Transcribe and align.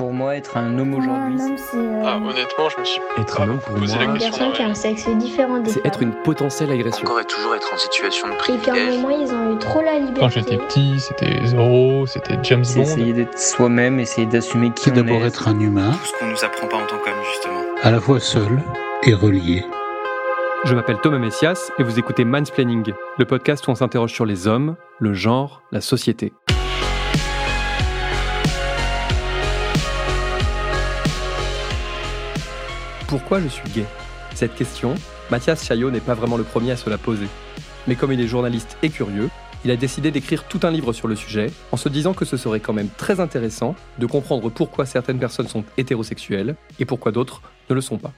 pour 0.00 0.14
moi 0.14 0.34
être 0.34 0.56
un 0.56 0.78
homme 0.78 0.94
aujourd'hui 0.94 1.36
Un 1.42 1.44
homme, 1.44 1.56
c'est. 1.58 1.76
euh, 1.76 2.02
Ah, 2.06 2.16
honnêtement, 2.16 2.70
je 2.74 2.80
me 2.80 2.84
suis 2.86 3.02
Être 3.18 3.36
pas 3.36 3.42
un 3.42 3.48
homme 3.50 3.58
pour 3.58 3.74
posé 3.74 3.96
moi, 3.96 4.04
la 4.06 4.10
une 4.10 4.12
question. 4.18 4.30
personne 4.38 4.52
qui 4.54 4.62
a 4.62 4.66
un 4.66 4.74
sexe 4.74 5.08
différent 5.18 5.58
des 5.58 5.70
c'est 5.72 5.84
être 5.84 6.00
une 6.02 6.14
potentielle 6.22 6.70
agression. 6.70 7.02
Encore 7.06 7.20
et 7.20 7.24
toujours 7.26 7.54
être 7.54 7.70
en 7.74 7.76
situation 7.76 8.28
de 8.28 8.32
Et 8.32 8.36
qu'à 8.36 8.72
un 8.72 8.74
privilège. 8.74 8.94
moment, 9.02 9.10
ils 9.20 9.30
ont 9.34 9.54
eu 9.54 9.58
trop 9.58 9.82
la 9.82 9.98
liberté. 9.98 10.20
Quand 10.20 10.28
j'étais 10.30 10.56
petit, 10.56 10.98
c'était 11.00 11.46
Zorro, 11.48 12.06
c'était 12.06 12.38
James 12.44 12.64
C'est 12.64 12.76
Bond. 12.78 12.82
essayer 12.86 13.12
d'être 13.12 13.38
soi-même, 13.38 14.00
essayer 14.00 14.26
d'assumer 14.26 14.70
qui 14.70 14.84
C'est 14.84 14.92
on 14.92 14.94
d'abord 14.94 15.22
est. 15.22 15.26
être 15.26 15.48
un 15.48 15.60
humain, 15.60 15.90
Tout 15.92 16.06
ce 16.06 16.18
qu'on 16.18 16.26
nous 16.30 16.44
apprend 16.46 16.66
pas 16.66 16.76
en 16.78 16.86
tant 16.86 16.96
qu'homme, 16.96 17.22
justement. 17.30 17.60
à 17.82 17.90
la 17.90 18.00
fois 18.00 18.20
seul 18.20 18.62
et 19.02 19.12
relié. 19.12 19.66
Je 20.64 20.74
m'appelle 20.74 20.96
Thomas 21.02 21.18
Messias 21.18 21.70
et 21.78 21.82
vous 21.82 21.98
écoutez 21.98 22.24
Mansplaining, 22.24 22.90
le 23.18 23.24
podcast 23.26 23.68
où 23.68 23.70
on 23.70 23.74
s'interroge 23.74 24.12
sur 24.14 24.24
les 24.24 24.46
hommes, 24.46 24.76
le 24.98 25.12
genre, 25.12 25.60
la 25.72 25.82
société. 25.82 26.32
Pourquoi 33.10 33.40
je 33.40 33.48
suis 33.48 33.68
gay? 33.70 33.86
Cette 34.36 34.54
question, 34.54 34.94
Mathias 35.32 35.64
Chaillot 35.64 35.90
n'est 35.90 35.98
pas 35.98 36.14
vraiment 36.14 36.36
le 36.36 36.44
premier 36.44 36.70
à 36.70 36.76
se 36.76 36.88
la 36.88 36.96
poser. 36.96 37.26
Mais 37.88 37.96
comme 37.96 38.12
il 38.12 38.20
est 38.20 38.28
journaliste 38.28 38.78
et 38.84 38.88
curieux, 38.88 39.30
il 39.64 39.72
a 39.72 39.76
décidé 39.76 40.12
d'écrire 40.12 40.44
tout 40.44 40.60
un 40.62 40.70
livre 40.70 40.92
sur 40.92 41.08
le 41.08 41.16
sujet, 41.16 41.50
en 41.72 41.76
se 41.76 41.88
disant 41.88 42.14
que 42.14 42.24
ce 42.24 42.36
serait 42.36 42.60
quand 42.60 42.72
même 42.72 42.88
très 42.88 43.18
intéressant 43.18 43.74
de 43.98 44.06
comprendre 44.06 44.48
pourquoi 44.48 44.86
certaines 44.86 45.18
personnes 45.18 45.48
sont 45.48 45.64
hétérosexuelles 45.76 46.54
et 46.78 46.84
pourquoi 46.84 47.10
d'autres 47.10 47.42
ne 47.68 47.74
le 47.74 47.80
sont 47.80 47.98
pas. 47.98 48.12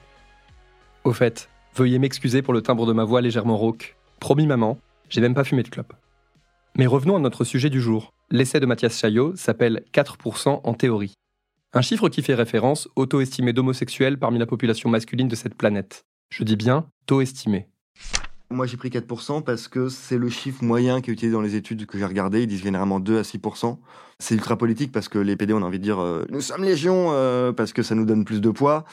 Au 1.05 1.11
fait, 1.11 1.49
veuillez 1.75 1.97
m'excuser 1.97 2.43
pour 2.43 2.53
le 2.53 2.61
timbre 2.61 2.85
de 2.85 2.93
ma 2.93 3.03
voix 3.03 3.21
légèrement 3.21 3.57
rauque. 3.57 3.95
Promis 4.19 4.45
maman, 4.45 4.77
j'ai 5.09 5.21
même 5.21 5.33
pas 5.33 5.43
fumé 5.43 5.63
de 5.63 5.69
clope. 5.69 5.95
Mais 6.77 6.85
revenons 6.85 7.15
à 7.15 7.19
notre 7.19 7.45
sujet 7.45 7.71
du 7.71 7.81
jour. 7.81 8.13
L'essai 8.29 8.59
de 8.59 8.67
Mathias 8.67 8.99
Chaillot 8.99 9.35
s'appelle 9.35 9.85
4% 9.91 10.61
en 10.63 10.73
théorie. 10.75 11.15
Un 11.75 11.81
chiffre 11.81 12.07
qui 12.07 12.21
fait 12.21 12.35
référence 12.35 12.87
au 12.95 13.07
taux 13.07 13.19
estimé 13.19 13.51
d'homosexuels 13.51 14.19
parmi 14.19 14.37
la 14.37 14.45
population 14.45 14.91
masculine 14.91 15.27
de 15.27 15.33
cette 15.33 15.55
planète. 15.55 16.05
Je 16.29 16.43
dis 16.43 16.55
bien 16.55 16.85
taux 17.07 17.19
estimé. 17.19 17.67
Moi, 18.51 18.67
j'ai 18.67 18.77
pris 18.77 18.89
4% 18.89 19.41
parce 19.41 19.67
que 19.67 19.89
c'est 19.89 20.19
le 20.19 20.29
chiffre 20.29 20.63
moyen 20.63 21.01
qui 21.01 21.09
est 21.09 21.13
utilisé 21.13 21.33
dans 21.33 21.41
les 21.41 21.55
études 21.55 21.87
que 21.87 21.97
j'ai 21.97 22.05
regardées. 22.05 22.43
Ils 22.43 22.47
disent 22.47 22.61
généralement 22.61 22.99
2 22.99 23.17
à 23.17 23.23
6%. 23.23 23.79
C'est 24.19 24.35
ultra 24.35 24.55
politique 24.55 24.91
parce 24.91 25.09
que 25.09 25.17
les 25.17 25.35
PD, 25.35 25.51
on 25.53 25.63
a 25.63 25.65
envie 25.65 25.79
de 25.79 25.83
dire 25.83 25.99
euh, 25.99 26.23
nous 26.29 26.41
sommes 26.41 26.63
légion 26.63 27.07
euh, 27.09 27.51
parce 27.53 27.73
que 27.73 27.81
ça 27.81 27.95
nous 27.95 28.05
donne 28.05 28.23
plus 28.23 28.39
de 28.39 28.51
poids. 28.51 28.85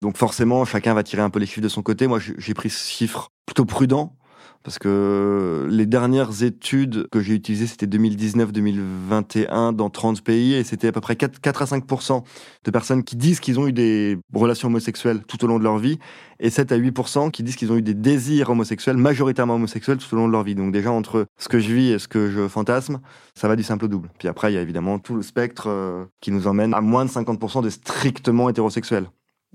Donc 0.00 0.16
forcément, 0.16 0.64
chacun 0.64 0.94
va 0.94 1.02
tirer 1.02 1.22
un 1.22 1.30
peu 1.30 1.40
les 1.40 1.46
chiffres 1.46 1.60
de 1.60 1.68
son 1.68 1.82
côté. 1.82 2.06
Moi, 2.06 2.20
j'ai 2.20 2.34
j'ai 2.38 2.54
pris 2.54 2.70
ce 2.70 2.88
chiffre 2.88 3.30
plutôt 3.46 3.64
prudent 3.64 4.14
parce 4.62 4.78
que 4.78 5.66
les 5.70 5.86
dernières 5.86 6.42
études 6.42 7.08
que 7.10 7.20
j'ai 7.20 7.34
utilisées, 7.34 7.66
c'était 7.66 7.86
2019-2021 7.86 9.74
dans 9.74 9.88
30 9.88 10.22
pays 10.22 10.54
et 10.54 10.64
c'était 10.64 10.88
à 10.88 10.92
peu 10.92 11.00
près 11.00 11.16
4, 11.16 11.40
4 11.40 11.62
à 11.62 11.64
5% 11.64 12.22
de 12.64 12.70
personnes 12.70 13.02
qui 13.04 13.16
disent 13.16 13.40
qu'ils 13.40 13.58
ont 13.60 13.66
eu 13.66 13.72
des 13.72 14.18
relations 14.34 14.68
homosexuelles 14.68 15.22
tout 15.26 15.42
au 15.44 15.48
long 15.48 15.58
de 15.58 15.64
leur 15.64 15.78
vie 15.78 15.98
et 16.40 16.50
7 16.50 16.72
à 16.72 16.78
8% 16.78 17.30
qui 17.30 17.42
disent 17.42 17.56
qu'ils 17.56 17.72
ont 17.72 17.76
eu 17.76 17.82
des 17.82 17.94
désirs 17.94 18.50
homosexuels, 18.50 18.96
majoritairement 18.96 19.54
homosexuels, 19.54 19.98
tout 19.98 20.14
au 20.14 20.18
long 20.18 20.26
de 20.26 20.32
leur 20.32 20.42
vie. 20.42 20.54
Donc 20.54 20.72
déjà, 20.72 20.90
entre 20.92 21.26
ce 21.38 21.48
que 21.48 21.58
je 21.58 21.72
vis 21.72 21.90
et 21.92 21.98
ce 21.98 22.08
que 22.08 22.30
je 22.30 22.46
fantasme, 22.48 23.00
ça 23.34 23.48
va 23.48 23.56
du 23.56 23.62
simple 23.62 23.86
au 23.86 23.88
double. 23.88 24.10
Puis 24.18 24.28
après, 24.28 24.52
il 24.52 24.54
y 24.54 24.58
a 24.58 24.62
évidemment 24.62 24.98
tout 24.98 25.14
le 25.14 25.22
spectre 25.22 25.68
euh, 25.68 26.04
qui 26.20 26.30
nous 26.30 26.46
emmène 26.46 26.74
à 26.74 26.80
moins 26.80 27.04
de 27.04 27.10
50% 27.10 27.62
de 27.62 27.70
strictement 27.70 28.48
hétérosexuels. 28.48 29.10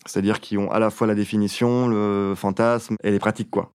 C'est-à-dire 0.06 0.40
qui 0.40 0.58
ont 0.58 0.72
à 0.72 0.80
la 0.80 0.90
fois 0.90 1.08
la 1.08 1.16
définition, 1.16 1.88
le 1.88 2.34
fantasme 2.36 2.96
et 3.04 3.12
les 3.12 3.20
pratiques, 3.20 3.50
quoi. 3.50 3.72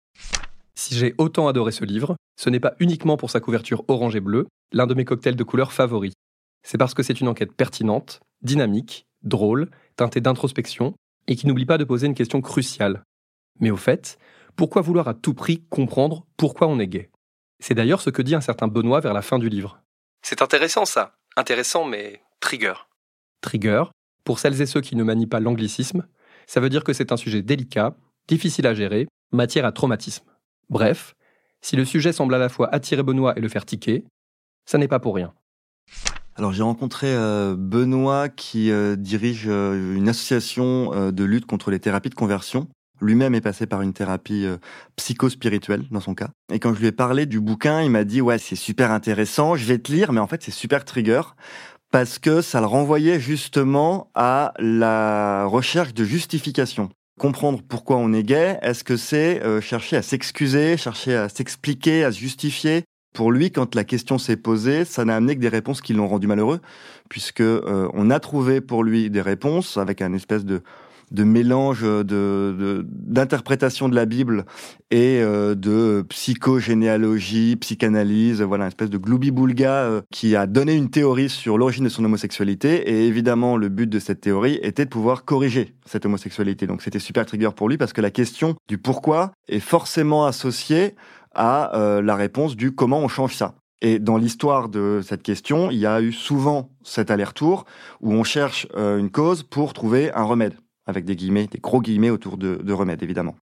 Si 0.79 0.95
j'ai 0.95 1.13
autant 1.19 1.49
adoré 1.49 1.73
ce 1.73 1.85
livre, 1.85 2.15
ce 2.37 2.51
n'est 2.51 2.61
pas 2.61 2.75
uniquement 2.79 3.17
pour 3.17 3.33
sa 3.33 3.41
couverture 3.41 3.83
orange 3.89 4.15
et 4.15 4.21
bleue, 4.21 4.47
l'un 4.71 4.87
de 4.87 4.95
mes 4.95 5.05
cocktails 5.05 5.35
de 5.35 5.43
couleur 5.43 5.73
favoris. 5.73 6.13
C'est 6.63 6.79
parce 6.79 6.95
que 6.95 7.03
c'est 7.03 7.21
une 7.21 7.27
enquête 7.27 7.53
pertinente, 7.53 8.21
dynamique, 8.43 9.05
drôle, 9.23 9.71
teintée 9.97 10.21
d'introspection, 10.21 10.95
et 11.27 11.35
qui 11.35 11.49
n'oublie 11.49 11.67
pas 11.67 11.79
de 11.79 11.85
poser 11.85 12.07
une 12.07 12.15
question 12.15 12.41
cruciale. 12.41 13.03
Mais 13.59 13.73
au 13.73 13.77
fait, 13.77 14.19
pourquoi 14.55 14.81
vouloir 14.81 15.09
à 15.09 15.15
tout 15.15 15.35
prix 15.35 15.65
comprendre 15.69 16.25
pourquoi 16.37 16.69
on 16.69 16.79
est 16.79 16.87
gay? 16.87 17.11
C'est 17.59 17.75
d'ailleurs 17.75 18.01
ce 18.01 18.11
que 18.11 18.23
dit 18.23 18.37
un 18.37 18.41
certain 18.41 18.69
Benoît 18.69 19.01
vers 19.01 19.15
la 19.15 19.23
fin 19.23 19.41
du 19.41 19.49
livre. 19.49 19.81
C'est 20.23 20.43
intéressant 20.43 20.85
ça, 20.85 21.17
intéressant 21.35 21.87
mais 21.87 22.23
trigger. 22.39 22.75
Trigger, 23.41 23.83
pour 24.23 24.39
celles 24.39 24.63
et 24.63 24.67
ceux 24.67 24.81
qui 24.81 24.95
ne 24.95 25.03
manient 25.03 25.27
pas 25.27 25.41
l'anglicisme, 25.41 26.07
ça 26.47 26.61
veut 26.61 26.71
dire 26.71 26.85
que 26.85 26.93
c'est 26.93 27.11
un 27.11 27.17
sujet 27.17 27.43
délicat, 27.43 27.97
difficile 28.29 28.69
à 28.69 28.75
gérer, 28.75 29.09
matière 29.33 29.65
à 29.65 29.73
traumatisme. 29.73 30.28
Bref, 30.71 31.15
si 31.61 31.77
le 31.77 31.85
sujet 31.85 32.13
semble 32.13 32.35
à 32.35 32.39
la 32.39 32.49
fois 32.49 32.69
attirer 32.73 33.03
Benoît 33.03 33.37
et 33.37 33.41
le 33.41 33.49
faire 33.49 33.65
tiquer, 33.65 34.05
ça 34.67 34.79
n'est 34.79 34.89
pas 34.89 35.01
pour 35.01 35.15
rien. 35.15 35.33
Alors 36.39 36.53
j'ai 36.53 36.63
rencontré 36.63 37.09
euh, 37.09 37.57
Benoît 37.59 38.29
qui 38.29 38.71
euh, 38.71 38.95
dirige 38.95 39.47
euh, 39.49 39.97
une 39.97 40.09
association 40.09 41.11
de 41.11 41.25
lutte 41.25 41.47
contre 41.47 41.73
les 41.73 41.81
thérapies 41.81 42.11
de 42.11 42.15
conversion. 42.15 42.69
Lui-même 43.01 43.35
est 43.35 43.41
passé 43.41 43.67
par 43.67 43.83
une 43.83 43.93
thérapie 43.93 44.45
psychospirituelle 44.97 45.85
dans 45.93 46.01
son 46.01 46.15
cas. 46.15 46.31
Et 46.53 46.59
quand 46.59 46.75
je 46.75 46.81
lui 46.81 46.89
ai 46.89 46.93
parlé 46.93 47.27
du 47.27 47.41
bouquin, 47.41 47.81
il 47.83 47.91
m'a 47.91 48.03
dit 48.03 48.21
ouais 48.21 48.39
c'est 48.39 48.57
super 48.57 48.91
intéressant, 48.91 49.55
je 49.55 49.65
vais 49.67 49.79
te 49.79 49.93
lire, 49.93 50.13
mais 50.13 50.21
en 50.21 50.27
fait 50.27 50.43
c'est 50.43 50.51
super 50.51 50.85
trigger 50.85 51.23
parce 51.93 52.19
que 52.19 52.41
ça 52.41 52.61
le 52.61 52.67
renvoyait 52.67 53.21
justement 53.21 54.11
à 54.15 54.53
la 54.59 55.45
recherche 55.47 55.95
de 55.95 56.05
justification. 56.05 56.91
Comprendre 57.19 57.63
pourquoi 57.69 57.97
on 57.97 58.13
est 58.13 58.23
gay, 58.23 58.59
est-ce 58.63 58.85
que 58.85 58.97
c'est 58.97 59.43
euh, 59.43 59.61
chercher 59.61 59.97
à 59.97 60.03
s'excuser, 60.03 60.77
chercher 60.77 61.17
à 61.17 61.29
s'expliquer, 61.29 62.05
à 62.05 62.13
se 62.13 62.19
justifier 62.21 62.85
Pour 63.13 63.33
lui, 63.33 63.51
quand 63.51 63.75
la 63.75 63.83
question 63.83 64.19
s'est 64.19 64.37
posée, 64.37 64.85
ça 64.85 65.05
n'a 65.05 65.17
amené 65.17 65.35
que 65.35 65.41
des 65.41 65.49
réponses 65.49 65.81
qui 65.81 65.95
l'ont 65.95 66.07
rendu 66.07 66.29
malheureux, 66.29 66.61
puisque 67.09 67.41
euh, 67.41 67.89
on 67.93 68.11
a 68.11 68.21
trouvé 68.21 68.61
pour 68.61 68.85
lui 68.85 69.11
des 69.11 69.21
réponses 69.21 69.79
avec 69.79 70.01
un 70.01 70.13
espèce 70.13 70.45
de 70.45 70.63
de 71.11 71.25
mélange 71.25 71.83
de 71.83 72.85
d'interprétation 72.89 73.89
de, 73.89 73.95
la 73.95 74.07
Bible 74.07 74.45
et 74.91 75.21
euh, 75.21 75.55
de 75.55 76.05
psychogénéalogie, 76.09 77.57
psychanalyse, 77.57 78.43
voilà, 78.43 78.65
une 78.65 78.69
espèce 78.69 78.91
de 78.91 78.99
gloubi-boulga 78.99 79.73
euh, 79.73 80.01
qui 80.13 80.37
a 80.37 80.47
donné 80.47 80.75
une 80.75 80.91
théorie 80.91 81.29
sur 81.29 81.59
l'origine 81.59 81.85
de 81.85 81.89
son 81.89 82.05
homosexualité. 82.05 82.91
Et 82.91 83.07
évidemment, 83.07 83.57
le 83.57 83.69
but 83.69 83.89
de 83.89 83.99
cette 83.99 84.21
théorie 84.21 84.59
était 84.63 84.85
de 84.85 84.91
pouvoir 84.91 85.25
corriger 85.25 85.75
cette 85.85 86.07
homosexualité. 86.07 86.67
Donc 86.67 86.83
c'était 86.83 86.99
super 86.99 87.27
trigger 87.27 87.51
pour 87.55 87.69
lui 87.69 87.77
parce 87.77 87.93
que 87.93 88.01
la 88.01 88.11
question 88.11 88.55
du 88.69 88.79
pourquoi 88.79 89.33
est 89.49 89.61
forcément 89.61 90.27
associée 90.27 90.95
à 91.35 91.77
euh, 91.77 92.03
la 92.03 92.17
réponse 92.17 92.57
du 92.57 92.75
comment 92.75 93.01
on 93.01 93.09
change 93.09 93.35
ça. 93.35 93.55
Et 93.81 94.01
dans 94.01 94.17
l'histoire 94.17 94.69
de 94.69 95.01
cette 95.05 95.23
question, 95.23 95.71
il 95.71 95.79
y 95.79 95.87
a 95.87 96.01
eu 96.01 96.13
souvent 96.13 96.71
cet 96.83 97.13
aller-retour 97.13 97.65
où 98.01 98.13
on 98.13 98.25
cherche 98.25 98.67
une 98.75 99.09
cause 99.09 99.45
pour 99.45 99.73
trouver 99.73 100.13
un 100.15 100.25
remède, 100.25 100.55
avec 100.89 101.05
des 101.05 101.15
guillemets, 101.15 101.47
des 101.47 101.59
gros 101.59 101.81
guillemets 101.81 102.11
autour 102.11 102.37
de, 102.37 102.57
de 102.57 102.73
remède, 102.73 103.03
évidemment. 103.03 103.37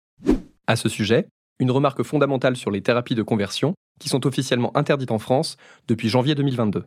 À 0.67 0.77
ce 0.77 0.91
sujet, 0.91 1.29
une 1.59 1.71
remarque 1.71 2.03
fondamentale 2.03 2.57
sur 2.57 2.71
les 2.71 2.83
thérapies 2.83 3.15
de 3.15 3.23
conversion, 3.23 3.75
qui 3.99 4.09
sont 4.09 4.27
officiellement 4.27 4.77
interdites 4.77 5.11
en 5.11 5.19
France 5.19 5.56
depuis 5.89 6.09
janvier 6.09 6.35
2022. 6.35 6.85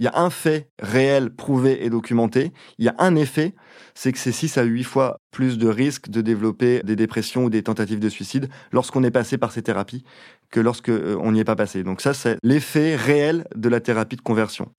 Il 0.00 0.04
y 0.04 0.08
a 0.08 0.18
un 0.18 0.30
fait 0.30 0.70
réel, 0.80 1.30
prouvé 1.30 1.84
et 1.84 1.90
documenté. 1.90 2.52
Il 2.78 2.86
y 2.86 2.88
a 2.88 2.94
un 2.98 3.16
effet, 3.16 3.54
c'est 3.94 4.12
que 4.12 4.18
c'est 4.18 4.32
6 4.32 4.56
à 4.56 4.62
8 4.62 4.82
fois 4.82 5.18
plus 5.30 5.58
de 5.58 5.68
risque 5.68 6.08
de 6.08 6.22
développer 6.22 6.80
des 6.84 6.96
dépressions 6.96 7.44
ou 7.44 7.50
des 7.50 7.62
tentatives 7.62 8.00
de 8.00 8.08
suicide 8.08 8.48
lorsqu'on 8.72 9.04
est 9.04 9.10
passé 9.10 9.36
par 9.36 9.52
ces 9.52 9.60
thérapies 9.60 10.02
que 10.50 10.58
lorsque 10.58 10.88
euh, 10.88 11.30
n'y 11.30 11.40
est 11.40 11.44
pas 11.44 11.54
passé. 11.54 11.82
Donc 11.84 12.00
ça, 12.00 12.14
c'est 12.14 12.38
l'effet 12.42 12.96
réel 12.96 13.46
de 13.54 13.68
la 13.68 13.80
thérapie 13.80 14.16
de 14.16 14.22
conversion. 14.22 14.72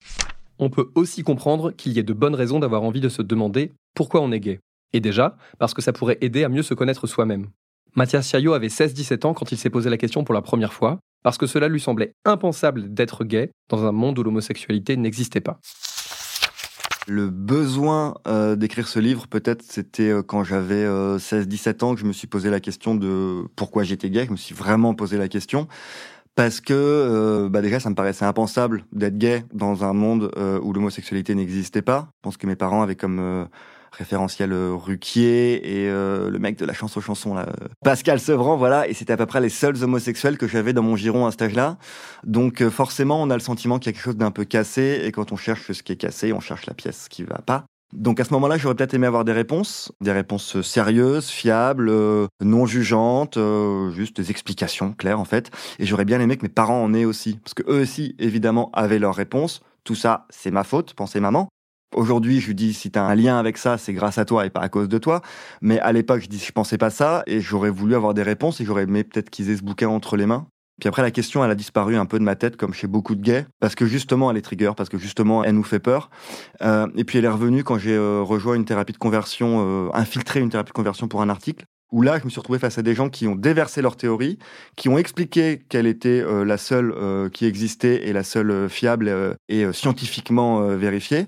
On 0.58 0.70
peut 0.70 0.90
aussi 0.96 1.22
comprendre 1.22 1.70
qu'il 1.70 1.92
y 1.92 2.00
ait 2.00 2.04
de 2.04 2.12
bonnes 2.12 2.34
raisons 2.34 2.58
d'avoir 2.58 2.82
envie 2.82 3.00
de 3.00 3.08
se 3.08 3.22
demander 3.22 3.72
pourquoi 3.94 4.22
on 4.22 4.32
est 4.32 4.40
gay. 4.40 4.58
Et 4.92 5.00
déjà, 5.00 5.36
parce 5.58 5.74
que 5.74 5.82
ça 5.82 5.92
pourrait 5.92 6.18
aider 6.20 6.44
à 6.44 6.48
mieux 6.48 6.62
se 6.62 6.74
connaître 6.74 7.06
soi-même. 7.06 7.48
Mathias 7.94 8.28
Chaillot 8.28 8.54
avait 8.54 8.68
16-17 8.68 9.26
ans 9.26 9.34
quand 9.34 9.52
il 9.52 9.58
s'est 9.58 9.70
posé 9.70 9.90
la 9.90 9.98
question 9.98 10.24
pour 10.24 10.34
la 10.34 10.42
première 10.42 10.72
fois, 10.72 10.98
parce 11.22 11.38
que 11.38 11.46
cela 11.46 11.68
lui 11.68 11.80
semblait 11.80 12.14
impensable 12.24 12.92
d'être 12.92 13.24
gay 13.24 13.50
dans 13.68 13.84
un 13.84 13.92
monde 13.92 14.18
où 14.18 14.22
l'homosexualité 14.22 14.96
n'existait 14.96 15.40
pas. 15.40 15.60
Le 17.08 17.30
besoin 17.30 18.14
euh, 18.28 18.54
d'écrire 18.54 18.86
ce 18.86 19.00
livre, 19.00 19.26
peut-être, 19.26 19.62
c'était 19.62 20.10
euh, 20.10 20.22
quand 20.22 20.44
j'avais 20.44 20.86
16-17 20.86 21.84
ans 21.84 21.94
que 21.94 22.00
je 22.00 22.06
me 22.06 22.12
suis 22.12 22.28
posé 22.28 22.48
la 22.48 22.60
question 22.60 22.94
de 22.94 23.42
pourquoi 23.56 23.82
j'étais 23.82 24.08
gay. 24.08 24.24
Je 24.26 24.30
me 24.30 24.36
suis 24.36 24.54
vraiment 24.54 24.94
posé 24.94 25.18
la 25.18 25.28
question. 25.28 25.66
Parce 26.34 26.62
que 26.62 26.72
euh, 26.72 27.48
bah 27.50 27.60
déjà, 27.60 27.78
ça 27.78 27.90
me 27.90 27.94
paraissait 27.94 28.24
impensable 28.24 28.84
d'être 28.92 29.18
gay 29.18 29.44
dans 29.52 29.84
un 29.84 29.92
monde 29.92 30.30
euh, 30.38 30.58
où 30.62 30.72
l'homosexualité 30.72 31.34
n'existait 31.34 31.82
pas. 31.82 32.08
Je 32.16 32.20
pense 32.22 32.36
que 32.38 32.46
mes 32.46 32.56
parents 32.56 32.82
avaient 32.82 32.96
comme 32.96 33.18
euh, 33.18 33.44
référentiel 33.92 34.52
euh, 34.52 34.74
Ruquier 34.74 35.82
et 35.84 35.88
euh, 35.88 36.30
le 36.30 36.38
mec 36.38 36.58
de 36.58 36.64
la 36.64 36.72
chanson 36.72 37.00
chanson 37.00 37.34
là, 37.34 37.46
euh, 37.48 37.68
Pascal 37.84 38.20
Sevran, 38.20 38.56
voilà. 38.56 38.88
Et 38.88 38.94
c'était 38.94 39.12
à 39.12 39.16
peu 39.16 39.26
près 39.26 39.40
les 39.40 39.48
seuls 39.48 39.82
homosexuels 39.82 40.38
que 40.38 40.48
j'avais 40.48 40.72
dans 40.72 40.82
mon 40.82 40.96
giron 40.96 41.26
à 41.26 41.30
cet 41.30 41.42
âge-là. 41.42 41.76
Donc 42.24 42.62
euh, 42.62 42.70
forcément, 42.70 43.22
on 43.22 43.30
a 43.30 43.34
le 43.34 43.40
sentiment 43.40 43.78
qu'il 43.78 43.86
y 43.86 43.90
a 43.90 43.92
quelque 43.92 44.04
chose 44.04 44.16
d'un 44.16 44.30
peu 44.30 44.44
cassé. 44.44 45.02
Et 45.04 45.12
quand 45.12 45.32
on 45.32 45.36
cherche 45.36 45.72
ce 45.72 45.82
qui 45.82 45.92
est 45.92 45.96
cassé, 45.96 46.32
on 46.32 46.40
cherche 46.40 46.66
la 46.66 46.74
pièce 46.74 47.08
qui 47.08 47.22
va 47.22 47.38
pas. 47.38 47.64
Donc 47.92 48.20
à 48.20 48.24
ce 48.24 48.32
moment-là, 48.32 48.56
j'aurais 48.56 48.74
peut-être 48.74 48.94
aimé 48.94 49.06
avoir 49.06 49.24
des 49.24 49.32
réponses, 49.32 49.92
des 50.00 50.12
réponses 50.12 50.62
sérieuses, 50.62 51.28
fiables, 51.28 51.92
non 52.40 52.64
jugeantes, 52.64 53.36
euh, 53.36 53.90
juste 53.90 54.16
des 54.16 54.30
explications 54.30 54.92
claires 54.92 55.20
en 55.20 55.26
fait. 55.26 55.50
Et 55.78 55.84
j'aurais 55.84 56.06
bien 56.06 56.20
aimé 56.20 56.36
que 56.38 56.42
mes 56.42 56.48
parents 56.48 56.82
en 56.82 56.94
aient 56.94 57.04
aussi, 57.04 57.38
parce 57.44 57.52
que 57.52 57.62
eux 57.70 57.82
aussi, 57.82 58.16
évidemment, 58.18 58.70
avaient 58.72 58.98
leurs 58.98 59.14
réponses. 59.14 59.60
Tout 59.84 59.94
ça, 59.94 60.26
c'est 60.30 60.50
ma 60.50 60.64
faute, 60.64 60.94
pensait 60.94 61.20
maman. 61.20 61.48
Aujourd'hui, 61.94 62.40
je 62.40 62.48
lui 62.48 62.54
dis 62.54 62.72
si 62.72 62.90
tu 62.90 62.98
as 62.98 63.04
un 63.04 63.14
lien 63.14 63.38
avec 63.38 63.58
ça, 63.58 63.78
c'est 63.78 63.92
grâce 63.92 64.18
à 64.18 64.24
toi 64.24 64.46
et 64.46 64.50
pas 64.50 64.60
à 64.60 64.68
cause 64.68 64.88
de 64.88 64.98
toi. 64.98 65.20
Mais 65.60 65.78
à 65.80 65.92
l'époque, 65.92 66.20
je 66.22 66.28
dis 66.28 66.38
je 66.38 66.52
pensais 66.52 66.78
pas 66.78 66.90
ça 66.90 67.22
et 67.26 67.40
j'aurais 67.40 67.70
voulu 67.70 67.94
avoir 67.94 68.14
des 68.14 68.22
réponses 68.22 68.60
et 68.60 68.64
j'aurais 68.64 68.84
aimé 68.84 69.04
peut-être 69.04 69.30
qu'ils 69.30 69.50
aient 69.50 69.56
ce 69.56 69.62
bouquin 69.62 69.88
entre 69.88 70.16
les 70.16 70.26
mains. 70.26 70.46
Puis 70.80 70.88
après, 70.88 71.02
la 71.02 71.10
question, 71.10 71.44
elle 71.44 71.50
a 71.52 71.54
disparu 71.54 71.96
un 71.96 72.06
peu 72.06 72.18
de 72.18 72.24
ma 72.24 72.34
tête, 72.34 72.56
comme 72.56 72.72
chez 72.74 72.88
beaucoup 72.88 73.14
de 73.14 73.22
gays, 73.22 73.46
parce 73.60 73.76
que 73.76 73.86
justement, 73.86 74.32
elle 74.32 74.36
est 74.36 74.42
trigger, 74.42 74.72
parce 74.76 74.88
que 74.88 74.98
justement, 74.98 75.44
elle 75.44 75.54
nous 75.54 75.62
fait 75.62 75.78
peur. 75.78 76.10
Euh, 76.62 76.88
et 76.96 77.04
puis, 77.04 77.18
elle 77.18 77.24
est 77.24 77.28
revenue 77.28 77.62
quand 77.62 77.78
j'ai 77.78 77.94
euh, 77.94 78.20
rejoint 78.22 78.54
une 78.54 78.64
thérapie 78.64 78.92
de 78.92 78.98
conversion, 78.98 79.64
euh, 79.64 79.90
infiltré 79.94 80.40
une 80.40 80.50
thérapie 80.50 80.70
de 80.70 80.74
conversion 80.74 81.06
pour 81.06 81.22
un 81.22 81.28
article, 81.28 81.66
où 81.92 82.02
là, 82.02 82.18
je 82.18 82.24
me 82.24 82.30
suis 82.30 82.40
retrouvé 82.40 82.58
face 82.58 82.78
à 82.78 82.82
des 82.82 82.94
gens 82.94 83.10
qui 83.10 83.28
ont 83.28 83.36
déversé 83.36 83.80
leur 83.80 83.96
théorie, 83.96 84.38
qui 84.74 84.88
ont 84.88 84.98
expliqué 84.98 85.62
qu'elle 85.68 85.86
était 85.86 86.20
euh, 86.20 86.42
la 86.42 86.56
seule 86.56 86.92
qui 87.32 87.44
existait 87.44 88.08
et 88.08 88.12
la 88.12 88.24
seule 88.24 88.68
fiable 88.68 89.36
et 89.48 89.72
scientifiquement 89.72 90.66
vérifiée. 90.68 91.26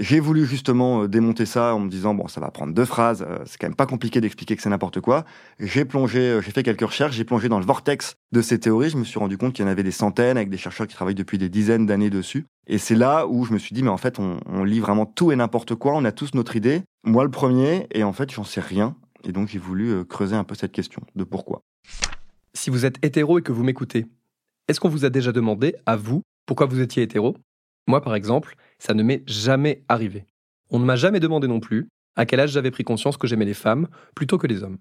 J'ai 0.00 0.20
voulu 0.20 0.46
justement 0.46 1.02
euh, 1.02 1.08
démonter 1.08 1.44
ça 1.44 1.74
en 1.74 1.80
me 1.80 1.88
disant 1.88 2.14
bon 2.14 2.28
ça 2.28 2.40
va 2.40 2.50
prendre 2.50 2.72
deux 2.72 2.84
phrases, 2.84 3.26
euh, 3.28 3.38
c'est 3.46 3.58
quand 3.58 3.66
même 3.66 3.74
pas 3.74 3.86
compliqué 3.86 4.20
d'expliquer 4.20 4.54
que 4.54 4.62
c'est 4.62 4.68
n'importe 4.70 5.00
quoi. 5.00 5.24
J'ai 5.58 5.84
plongé, 5.84 6.20
euh, 6.20 6.40
j'ai 6.40 6.52
fait 6.52 6.62
quelques 6.62 6.82
recherches, 6.82 7.16
j'ai 7.16 7.24
plongé 7.24 7.48
dans 7.48 7.58
le 7.58 7.64
vortex 7.64 8.14
de 8.30 8.40
ces 8.40 8.60
théories. 8.60 8.90
Je 8.90 8.96
me 8.96 9.04
suis 9.04 9.18
rendu 9.18 9.36
compte 9.36 9.54
qu'il 9.54 9.64
y 9.64 9.68
en 9.68 9.70
avait 9.70 9.82
des 9.82 9.90
centaines 9.90 10.36
avec 10.36 10.50
des 10.50 10.56
chercheurs 10.56 10.86
qui 10.86 10.94
travaillent 10.94 11.16
depuis 11.16 11.36
des 11.36 11.48
dizaines 11.48 11.86
d'années 11.86 12.10
dessus. 12.10 12.46
Et 12.68 12.78
c'est 12.78 12.94
là 12.94 13.26
où 13.26 13.44
je 13.44 13.52
me 13.52 13.58
suis 13.58 13.74
dit 13.74 13.82
mais 13.82 13.90
en 13.90 13.96
fait 13.96 14.20
on, 14.20 14.38
on 14.46 14.62
lit 14.62 14.80
vraiment 14.80 15.06
tout 15.06 15.32
et 15.32 15.36
n'importe 15.36 15.74
quoi, 15.74 15.94
on 15.96 16.04
a 16.04 16.12
tous 16.12 16.32
notre 16.34 16.54
idée. 16.54 16.82
Moi 17.04 17.24
le 17.24 17.30
premier 17.30 17.88
et 17.92 18.04
en 18.04 18.12
fait 18.12 18.30
j'en 18.30 18.44
sais 18.44 18.60
rien. 18.60 18.94
Et 19.24 19.32
donc 19.32 19.48
j'ai 19.48 19.58
voulu 19.58 20.04
creuser 20.04 20.36
un 20.36 20.44
peu 20.44 20.54
cette 20.54 20.72
question 20.72 21.02
de 21.16 21.24
pourquoi. 21.24 21.60
Si 22.54 22.70
vous 22.70 22.84
êtes 22.84 22.96
hétéro 23.02 23.38
et 23.38 23.42
que 23.42 23.52
vous 23.52 23.64
m'écoutez, 23.64 24.06
est-ce 24.68 24.78
qu'on 24.78 24.88
vous 24.88 25.04
a 25.04 25.10
déjà 25.10 25.32
demandé, 25.32 25.74
à 25.86 25.96
vous, 25.96 26.22
pourquoi 26.46 26.66
vous 26.66 26.80
étiez 26.80 27.02
hétéro? 27.02 27.36
Moi, 27.88 28.02
par 28.02 28.14
exemple, 28.14 28.54
ça 28.78 28.94
ne 28.94 29.02
m'est 29.02 29.22
jamais 29.26 29.82
arrivé. 29.88 30.26
On 30.70 30.78
ne 30.78 30.84
m'a 30.84 30.96
jamais 30.96 31.20
demandé 31.20 31.48
non 31.48 31.60
plus 31.60 31.88
à 32.16 32.26
quel 32.26 32.40
âge 32.40 32.50
j'avais 32.50 32.70
pris 32.70 32.84
conscience 32.84 33.16
que 33.16 33.26
j'aimais 33.26 33.44
les 33.44 33.54
femmes 33.54 33.88
plutôt 34.14 34.38
que 34.38 34.46
les 34.46 34.62
hommes. 34.62 34.78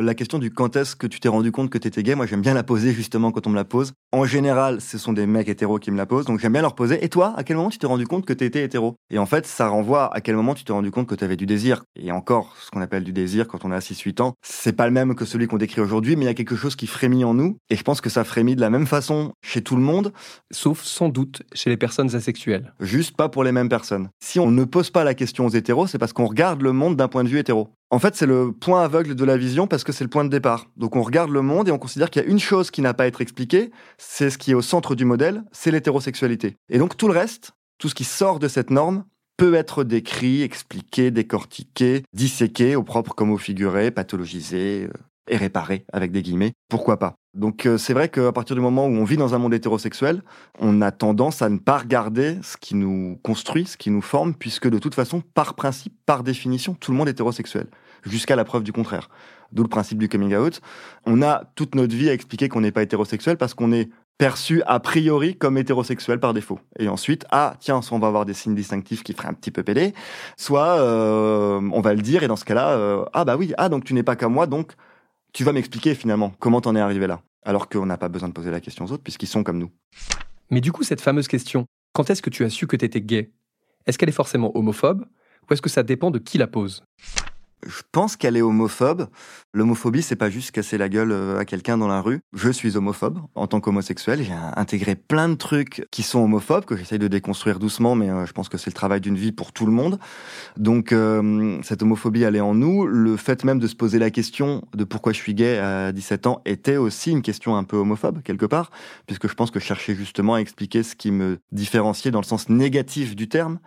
La 0.00 0.14
question 0.14 0.38
du 0.38 0.50
quand 0.50 0.76
est-ce 0.76 0.96
que 0.96 1.06
tu 1.06 1.20
t'es 1.20 1.28
rendu 1.28 1.52
compte 1.52 1.68
que 1.68 1.76
t'étais 1.76 2.02
gay, 2.02 2.14
moi 2.14 2.24
j'aime 2.24 2.40
bien 2.40 2.54
la 2.54 2.62
poser 2.62 2.94
justement 2.94 3.32
quand 3.32 3.46
on 3.46 3.50
me 3.50 3.54
la 3.54 3.66
pose. 3.66 3.92
En 4.12 4.24
général, 4.24 4.80
ce 4.80 4.96
sont 4.96 5.12
des 5.12 5.26
mecs 5.26 5.50
hétéros 5.50 5.78
qui 5.78 5.90
me 5.90 5.98
la 5.98 6.06
posent, 6.06 6.24
donc 6.24 6.40
j'aime 6.40 6.54
bien 6.54 6.62
leur 6.62 6.74
poser. 6.74 7.04
Et 7.04 7.10
toi, 7.10 7.34
à 7.36 7.44
quel 7.44 7.58
moment 7.58 7.68
tu 7.68 7.76
t'es 7.76 7.86
rendu 7.86 8.06
compte 8.06 8.24
que 8.24 8.32
t'étais 8.32 8.64
hétéro? 8.64 8.94
Et 9.10 9.18
en 9.18 9.26
fait, 9.26 9.46
ça 9.46 9.68
renvoie 9.68 10.10
à 10.14 10.22
quel 10.22 10.36
moment 10.36 10.54
tu 10.54 10.64
t'es 10.64 10.72
rendu 10.72 10.90
compte 10.90 11.06
que 11.06 11.14
t'avais 11.14 11.36
du 11.36 11.44
désir? 11.44 11.84
Et 11.96 12.12
encore, 12.12 12.56
ce 12.62 12.70
qu'on 12.70 12.80
appelle 12.80 13.04
du 13.04 13.12
désir 13.12 13.46
quand 13.46 13.66
on 13.66 13.72
a 13.72 13.80
6-8 13.80 14.22
ans, 14.22 14.32
c'est 14.40 14.72
pas 14.72 14.86
le 14.86 14.92
même 14.92 15.14
que 15.14 15.26
celui 15.26 15.46
qu'on 15.48 15.58
décrit 15.58 15.82
aujourd'hui, 15.82 16.16
mais 16.16 16.24
il 16.24 16.28
y 16.28 16.30
a 16.30 16.34
quelque 16.34 16.56
chose 16.56 16.76
qui 16.76 16.86
frémit 16.86 17.24
en 17.24 17.34
nous. 17.34 17.58
Et 17.68 17.76
je 17.76 17.82
pense 17.82 18.00
que 18.00 18.08
ça 18.08 18.24
frémit 18.24 18.56
de 18.56 18.62
la 18.62 18.70
même 18.70 18.86
façon 18.86 19.32
chez 19.44 19.60
tout 19.60 19.76
le 19.76 19.82
monde, 19.82 20.14
Sauf 20.50 20.82
sans 20.82 21.10
doute 21.10 21.42
chez 21.52 21.68
les 21.68 21.76
personnes 21.76 22.14
asexuelles. 22.16 22.72
juste 22.80 23.18
pas 23.18 23.28
pour 23.28 23.44
les 23.44 23.52
mêmes 23.52 23.68
personnes. 23.68 24.08
Si 24.24 24.40
on 24.40 24.50
ne 24.50 24.64
pose 24.64 24.88
pas 24.88 25.04
la 25.04 25.12
question 25.12 25.44
aux 25.44 25.50
hétéros, 25.50 25.86
c'est 25.88 25.98
parce 25.98 26.14
qu'on 26.14 26.26
regarde 26.26 26.62
le 26.62 26.72
monde 26.72 26.96
d'un 26.96 27.08
point 27.08 27.22
de 27.22 27.28
vue 27.28 27.38
hétéro. 27.38 27.68
En 27.92 27.98
fait, 27.98 28.14
c'est 28.14 28.26
le 28.26 28.52
point 28.52 28.84
aveugle 28.84 29.16
de 29.16 29.24
la 29.24 29.36
vision 29.36 29.66
parce 29.66 29.82
que 29.82 29.90
c'est 29.90 30.04
le 30.04 30.10
point 30.10 30.24
de 30.24 30.30
départ. 30.30 30.66
Donc 30.76 30.94
on 30.94 31.02
regarde 31.02 31.30
le 31.30 31.42
monde 31.42 31.68
et 31.68 31.72
on 31.72 31.78
considère 31.78 32.08
qu'il 32.08 32.22
y 32.22 32.24
a 32.24 32.28
une 32.28 32.38
chose 32.38 32.70
qui 32.70 32.82
n'a 32.82 32.94
pas 32.94 33.02
à 33.02 33.06
être 33.08 33.20
expliquée, 33.20 33.72
c'est 33.98 34.30
ce 34.30 34.38
qui 34.38 34.52
est 34.52 34.54
au 34.54 34.62
centre 34.62 34.94
du 34.94 35.04
modèle, 35.04 35.42
c'est 35.50 35.72
l'hétérosexualité. 35.72 36.56
Et 36.68 36.78
donc 36.78 36.96
tout 36.96 37.08
le 37.08 37.14
reste, 37.14 37.52
tout 37.78 37.88
ce 37.88 37.96
qui 37.96 38.04
sort 38.04 38.38
de 38.38 38.46
cette 38.46 38.70
norme, 38.70 39.04
peut 39.36 39.54
être 39.54 39.82
décrit, 39.82 40.42
expliqué, 40.42 41.10
décortiqué, 41.10 42.04
disséqué, 42.12 42.76
au 42.76 42.84
propre 42.84 43.14
comme 43.14 43.32
au 43.32 43.38
figuré, 43.38 43.90
pathologisé 43.90 44.84
euh, 44.84 44.92
et 45.28 45.36
réparé, 45.36 45.84
avec 45.92 46.12
des 46.12 46.22
guillemets. 46.22 46.52
Pourquoi 46.68 46.98
pas? 46.98 47.16
Donc 47.34 47.64
euh, 47.64 47.78
c'est 47.78 47.94
vrai 47.94 48.08
qu'à 48.08 48.32
partir 48.32 48.56
du 48.56 48.62
moment 48.62 48.86
où 48.86 48.90
on 48.90 49.04
vit 49.04 49.16
dans 49.16 49.34
un 49.34 49.38
monde 49.38 49.54
hétérosexuel, 49.54 50.22
on 50.58 50.82
a 50.82 50.90
tendance 50.90 51.42
à 51.42 51.48
ne 51.48 51.58
pas 51.58 51.78
regarder 51.78 52.38
ce 52.42 52.56
qui 52.56 52.74
nous 52.74 53.18
construit, 53.22 53.66
ce 53.66 53.76
qui 53.76 53.90
nous 53.90 54.02
forme, 54.02 54.34
puisque 54.34 54.68
de 54.68 54.78
toute 54.78 54.94
façon, 54.94 55.22
par 55.34 55.54
principe, 55.54 55.94
par 56.06 56.24
définition, 56.24 56.74
tout 56.74 56.90
le 56.90 56.98
monde 56.98 57.08
est 57.08 57.12
hétérosexuel, 57.12 57.68
jusqu'à 58.04 58.34
la 58.34 58.44
preuve 58.44 58.64
du 58.64 58.72
contraire. 58.72 59.08
D'où 59.52 59.62
le 59.62 59.68
principe 59.68 59.98
du 59.98 60.08
coming 60.08 60.34
out. 60.36 60.60
On 61.06 61.22
a 61.22 61.42
toute 61.56 61.74
notre 61.74 61.94
vie 61.94 62.08
à 62.08 62.12
expliquer 62.12 62.48
qu'on 62.48 62.60
n'est 62.60 62.70
pas 62.70 62.82
hétérosexuel 62.82 63.36
parce 63.36 63.52
qu'on 63.52 63.72
est 63.72 63.90
perçu 64.16 64.62
a 64.66 64.78
priori 64.80 65.36
comme 65.36 65.56
hétérosexuel 65.56 66.20
par 66.20 66.34
défaut. 66.34 66.60
Et 66.78 66.88
ensuite, 66.88 67.24
ah 67.30 67.54
tiens, 67.58 67.80
soit 67.80 67.96
on 67.96 68.00
va 68.00 68.06
avoir 68.06 68.26
des 68.26 68.34
signes 68.34 68.54
distinctifs 68.54 69.02
qui 69.02 69.12
feraient 69.12 69.28
un 69.28 69.32
petit 69.32 69.50
peu 69.50 69.62
pédé, 69.62 69.94
soit 70.36 70.78
euh, 70.78 71.60
on 71.72 71.80
va 71.80 71.94
le 71.94 72.02
dire 72.02 72.22
et 72.22 72.28
dans 72.28 72.36
ce 72.36 72.44
cas-là, 72.44 72.72
euh, 72.72 73.04
ah 73.12 73.24
bah 73.24 73.36
oui, 73.36 73.54
ah 73.56 73.68
donc 73.68 73.84
tu 73.84 73.94
n'es 73.94 74.02
pas 74.02 74.16
comme 74.16 74.34
moi, 74.34 74.46
donc 74.46 74.72
tu 75.32 75.44
vas 75.44 75.52
m'expliquer 75.52 75.94
finalement 75.94 76.32
comment 76.38 76.60
t'en 76.60 76.76
es 76.76 76.80
arrivé 76.80 77.06
là. 77.06 77.22
Alors 77.42 77.68
qu'on 77.68 77.86
n'a 77.86 77.96
pas 77.96 78.08
besoin 78.08 78.28
de 78.28 78.34
poser 78.34 78.50
la 78.50 78.60
question 78.60 78.84
aux 78.84 78.92
autres 78.92 79.02
puisqu'ils 79.02 79.26
sont 79.26 79.42
comme 79.42 79.58
nous. 79.58 79.70
Mais 80.50 80.60
du 80.60 80.72
coup, 80.72 80.82
cette 80.82 81.00
fameuse 81.00 81.28
question, 81.28 81.66
quand 81.92 82.10
est-ce 82.10 82.22
que 82.22 82.30
tu 82.30 82.44
as 82.44 82.50
su 82.50 82.66
que 82.66 82.76
t'étais 82.76 83.00
gay? 83.00 83.32
Est-ce 83.86 83.98
qu'elle 83.98 84.08
est 84.08 84.12
forcément 84.12 84.56
homophobe? 84.56 85.06
Ou 85.48 85.52
est-ce 85.52 85.62
que 85.62 85.70
ça 85.70 85.82
dépend 85.82 86.10
de 86.10 86.18
qui 86.18 86.38
la 86.38 86.46
pose? 86.46 86.82
Je 87.66 87.82
pense 87.92 88.16
qu'elle 88.16 88.36
est 88.36 88.42
homophobe. 88.42 89.08
L'homophobie, 89.52 90.02
c'est 90.02 90.16
pas 90.16 90.30
juste 90.30 90.52
casser 90.52 90.78
la 90.78 90.88
gueule 90.88 91.12
euh, 91.12 91.38
à 91.38 91.44
quelqu'un 91.44 91.76
dans 91.76 91.88
la 91.88 92.00
rue. 92.00 92.20
Je 92.32 92.50
suis 92.50 92.76
homophobe 92.76 93.18
en 93.34 93.46
tant 93.46 93.60
qu'homosexuel. 93.60 94.22
J'ai 94.22 94.32
intégré 94.32 94.94
plein 94.94 95.28
de 95.28 95.34
trucs 95.34 95.86
qui 95.90 96.02
sont 96.02 96.20
homophobes 96.20 96.64
que 96.64 96.76
j'essaye 96.76 96.98
de 96.98 97.08
déconstruire 97.08 97.58
doucement, 97.58 97.96
mais 97.96 98.08
euh, 98.08 98.26
je 98.26 98.32
pense 98.32 98.48
que 98.48 98.56
c'est 98.56 98.70
le 98.70 98.74
travail 98.74 99.00
d'une 99.00 99.16
vie 99.16 99.32
pour 99.32 99.52
tout 99.52 99.66
le 99.66 99.72
monde. 99.72 99.98
Donc 100.56 100.92
euh, 100.92 101.58
cette 101.62 101.82
homophobie, 101.82 102.22
elle 102.22 102.36
est 102.36 102.40
en 102.40 102.54
nous. 102.54 102.86
Le 102.86 103.16
fait 103.16 103.44
même 103.44 103.58
de 103.58 103.66
se 103.66 103.74
poser 103.74 103.98
la 103.98 104.10
question 104.10 104.62
de 104.74 104.84
pourquoi 104.84 105.12
je 105.12 105.18
suis 105.18 105.34
gay 105.34 105.58
à 105.58 105.92
17 105.92 106.26
ans 106.28 106.40
était 106.46 106.76
aussi 106.76 107.10
une 107.10 107.22
question 107.22 107.56
un 107.56 107.64
peu 107.64 107.76
homophobe 107.76 108.22
quelque 108.22 108.46
part, 108.46 108.70
puisque 109.06 109.28
je 109.28 109.34
pense 109.34 109.50
que 109.50 109.60
je 109.60 109.64
cherchais 109.64 109.94
justement 109.94 110.34
à 110.34 110.38
expliquer 110.38 110.82
ce 110.82 110.94
qui 110.94 111.10
me 111.10 111.38
différenciait 111.52 112.12
dans 112.12 112.20
le 112.20 112.26
sens 112.26 112.48
négatif 112.48 113.16
du 113.16 113.28
terme. 113.28 113.58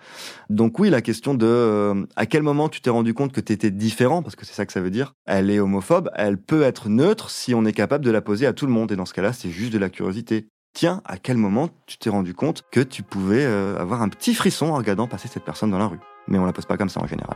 Donc 0.50 0.80
oui, 0.80 0.90
la 0.90 1.01
question 1.01 1.34
de 1.34 2.07
à 2.16 2.25
quel 2.25 2.42
moment 2.42 2.69
tu 2.69 2.80
t'es 2.80 2.90
rendu 2.90 3.13
compte 3.13 3.34
que 3.34 3.42
tu 3.42 3.51
étais 3.51 3.69
différent, 3.83 4.24
parce 4.24 4.35
que 4.35 4.45
c'est 4.45 4.53
ça 4.53 4.65
que 4.65 4.71
ça 4.71 4.80
veut 4.80 4.89
dire, 4.89 5.13
elle 5.25 5.50
est 5.50 5.59
homophobe, 5.59 6.09
elle 6.15 6.38
peut 6.38 6.63
être 6.63 6.88
neutre 6.88 7.30
si 7.30 7.53
on 7.53 7.65
est 7.65 7.74
capable 7.74 8.06
de 8.06 8.12
la 8.12 8.21
poser 8.21 8.47
à 8.47 8.53
tout 8.53 8.65
le 8.65 8.71
monde. 8.71 8.91
Et 8.91 8.95
dans 8.95 9.06
ce 9.06 9.13
cas-là, 9.13 9.33
c'est 9.33 9.50
juste 9.50 9.74
de 9.74 9.77
la 9.77 9.89
curiosité. 9.89 10.47
Tiens, 10.74 11.01
à 11.06 11.18
quel 11.18 11.38
moment 11.38 11.69
tu 11.85 11.97
t'es 11.97 12.09
rendu 12.09 12.33
compte 12.33 12.63
que 12.71 12.80
tu 12.80 13.03
pouvais 13.03 13.45
euh, 13.45 13.77
avoir 13.77 14.01
un 14.01 14.09
petit 14.09 14.33
frisson 14.33 14.68
en 14.68 14.77
regardant 14.77 15.07
passer 15.07 15.27
cette 15.27 15.44
personne 15.44 15.69
dans 15.69 15.77
la 15.77 15.88
rue? 15.88 16.00
Mais 16.27 16.39
on 16.39 16.45
la 16.45 16.53
pose 16.53 16.65
pas 16.65 16.77
comme 16.77 16.89
ça 16.89 17.01
en 17.01 17.07
général. 17.07 17.35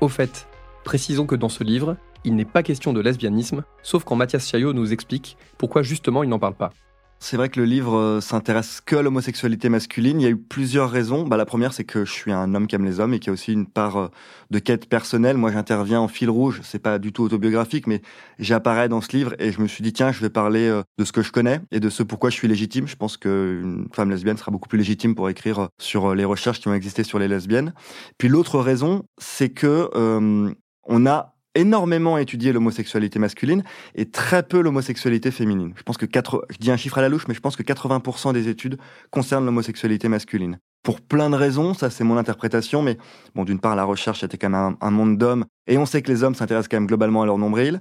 Au 0.00 0.08
fait, 0.08 0.48
précisons 0.82 1.26
que 1.26 1.36
dans 1.36 1.48
ce 1.48 1.62
livre, 1.62 1.96
il 2.24 2.34
n'est 2.34 2.44
pas 2.44 2.62
question 2.62 2.92
de 2.92 3.00
lesbianisme, 3.00 3.64
sauf 3.82 4.04
quand 4.04 4.16
Mathias 4.16 4.48
Chaillot 4.48 4.72
nous 4.72 4.92
explique 4.92 5.36
pourquoi 5.58 5.82
justement 5.82 6.22
il 6.22 6.28
n'en 6.28 6.38
parle 6.38 6.54
pas. 6.54 6.70
C'est 7.18 7.36
vrai 7.36 7.48
que 7.48 7.58
le 7.58 7.66
livre 7.66 7.96
euh, 7.96 8.20
s'intéresse 8.20 8.80
que 8.84 8.94
à 8.96 9.02
l'homosexualité 9.02 9.68
masculine. 9.68 10.20
Il 10.20 10.24
y 10.24 10.26
a 10.26 10.30
eu 10.30 10.36
plusieurs 10.36 10.90
raisons. 10.90 11.26
Bah, 11.26 11.36
la 11.36 11.46
première, 11.46 11.72
c'est 11.72 11.84
que 11.84 12.04
je 12.04 12.12
suis 12.12 12.30
un 12.30 12.54
homme 12.54 12.66
qui 12.66 12.74
aime 12.74 12.84
les 12.84 13.00
hommes 13.00 13.14
et 13.14 13.18
qu'il 13.18 13.28
y 13.28 13.30
a 13.30 13.32
aussi 13.32 13.52
une 13.52 13.66
part 13.66 13.96
euh, 13.96 14.08
de 14.50 14.58
quête 14.58 14.86
personnelle. 14.86 15.36
Moi, 15.36 15.50
j'interviens 15.50 16.00
en 16.00 16.08
fil 16.08 16.28
rouge. 16.28 16.60
C'est 16.62 16.78
pas 16.78 16.98
du 16.98 17.12
tout 17.12 17.22
autobiographique, 17.22 17.86
mais 17.86 18.02
j'apparais 18.38 18.88
dans 18.88 19.00
ce 19.00 19.16
livre 19.16 19.34
et 19.38 19.50
je 19.50 19.60
me 19.60 19.66
suis 19.66 19.82
dit, 19.82 19.92
tiens, 19.92 20.12
je 20.12 20.20
vais 20.20 20.30
parler 20.30 20.68
euh, 20.68 20.82
de 20.98 21.04
ce 21.04 21.12
que 21.12 21.22
je 21.22 21.32
connais 21.32 21.60
et 21.70 21.80
de 21.80 21.88
ce 21.88 22.02
pourquoi 22.02 22.28
je 22.30 22.36
suis 22.36 22.48
légitime. 22.48 22.86
Je 22.86 22.96
pense 22.96 23.16
qu'une 23.16 23.88
femme 23.92 24.10
lesbienne 24.10 24.36
sera 24.36 24.50
beaucoup 24.50 24.68
plus 24.68 24.78
légitime 24.78 25.14
pour 25.14 25.30
écrire 25.30 25.68
sur 25.78 26.14
les 26.14 26.24
recherches 26.24 26.60
qui 26.60 26.68
ont 26.68 26.74
existé 26.74 27.02
sur 27.02 27.18
les 27.18 27.28
lesbiennes. 27.28 27.72
Puis 28.18 28.28
l'autre 28.28 28.60
raison, 28.60 29.04
c'est 29.18 29.48
que 29.48 29.90
euh, 29.94 30.52
on 30.84 31.06
a 31.06 31.35
énormément 31.56 32.18
étudié 32.18 32.52
l'homosexualité 32.52 33.18
masculine 33.18 33.64
et 33.94 34.06
très 34.10 34.42
peu 34.42 34.60
l'homosexualité 34.60 35.30
féminine. 35.30 35.72
Je 35.76 35.82
pense 35.82 35.96
que 35.96 36.06
4, 36.06 36.46
je 36.50 36.58
dis 36.58 36.70
un 36.70 36.76
chiffre 36.76 36.98
à 36.98 37.02
la 37.02 37.08
louche, 37.08 37.26
mais 37.28 37.34
je 37.34 37.40
pense 37.40 37.56
que 37.56 37.62
80% 37.62 38.32
des 38.32 38.48
études 38.48 38.78
concernent 39.10 39.44
l'homosexualité 39.44 40.08
masculine. 40.08 40.58
Pour 40.82 41.00
plein 41.00 41.30
de 41.30 41.34
raisons, 41.34 41.74
ça 41.74 41.90
c'est 41.90 42.04
mon 42.04 42.16
interprétation, 42.16 42.82
mais 42.82 42.96
bon, 43.34 43.44
d'une 43.44 43.58
part, 43.58 43.74
la 43.74 43.84
recherche 43.84 44.22
était 44.22 44.38
quand 44.38 44.50
même 44.50 44.76
un, 44.80 44.86
un 44.86 44.90
monde 44.90 45.18
d'hommes, 45.18 45.44
et 45.66 45.78
on 45.78 45.86
sait 45.86 46.02
que 46.02 46.12
les 46.12 46.22
hommes 46.22 46.36
s'intéressent 46.36 46.68
quand 46.68 46.76
même 46.76 46.86
globalement 46.86 47.22
à 47.22 47.26
leur 47.26 47.38
nombril. 47.38 47.80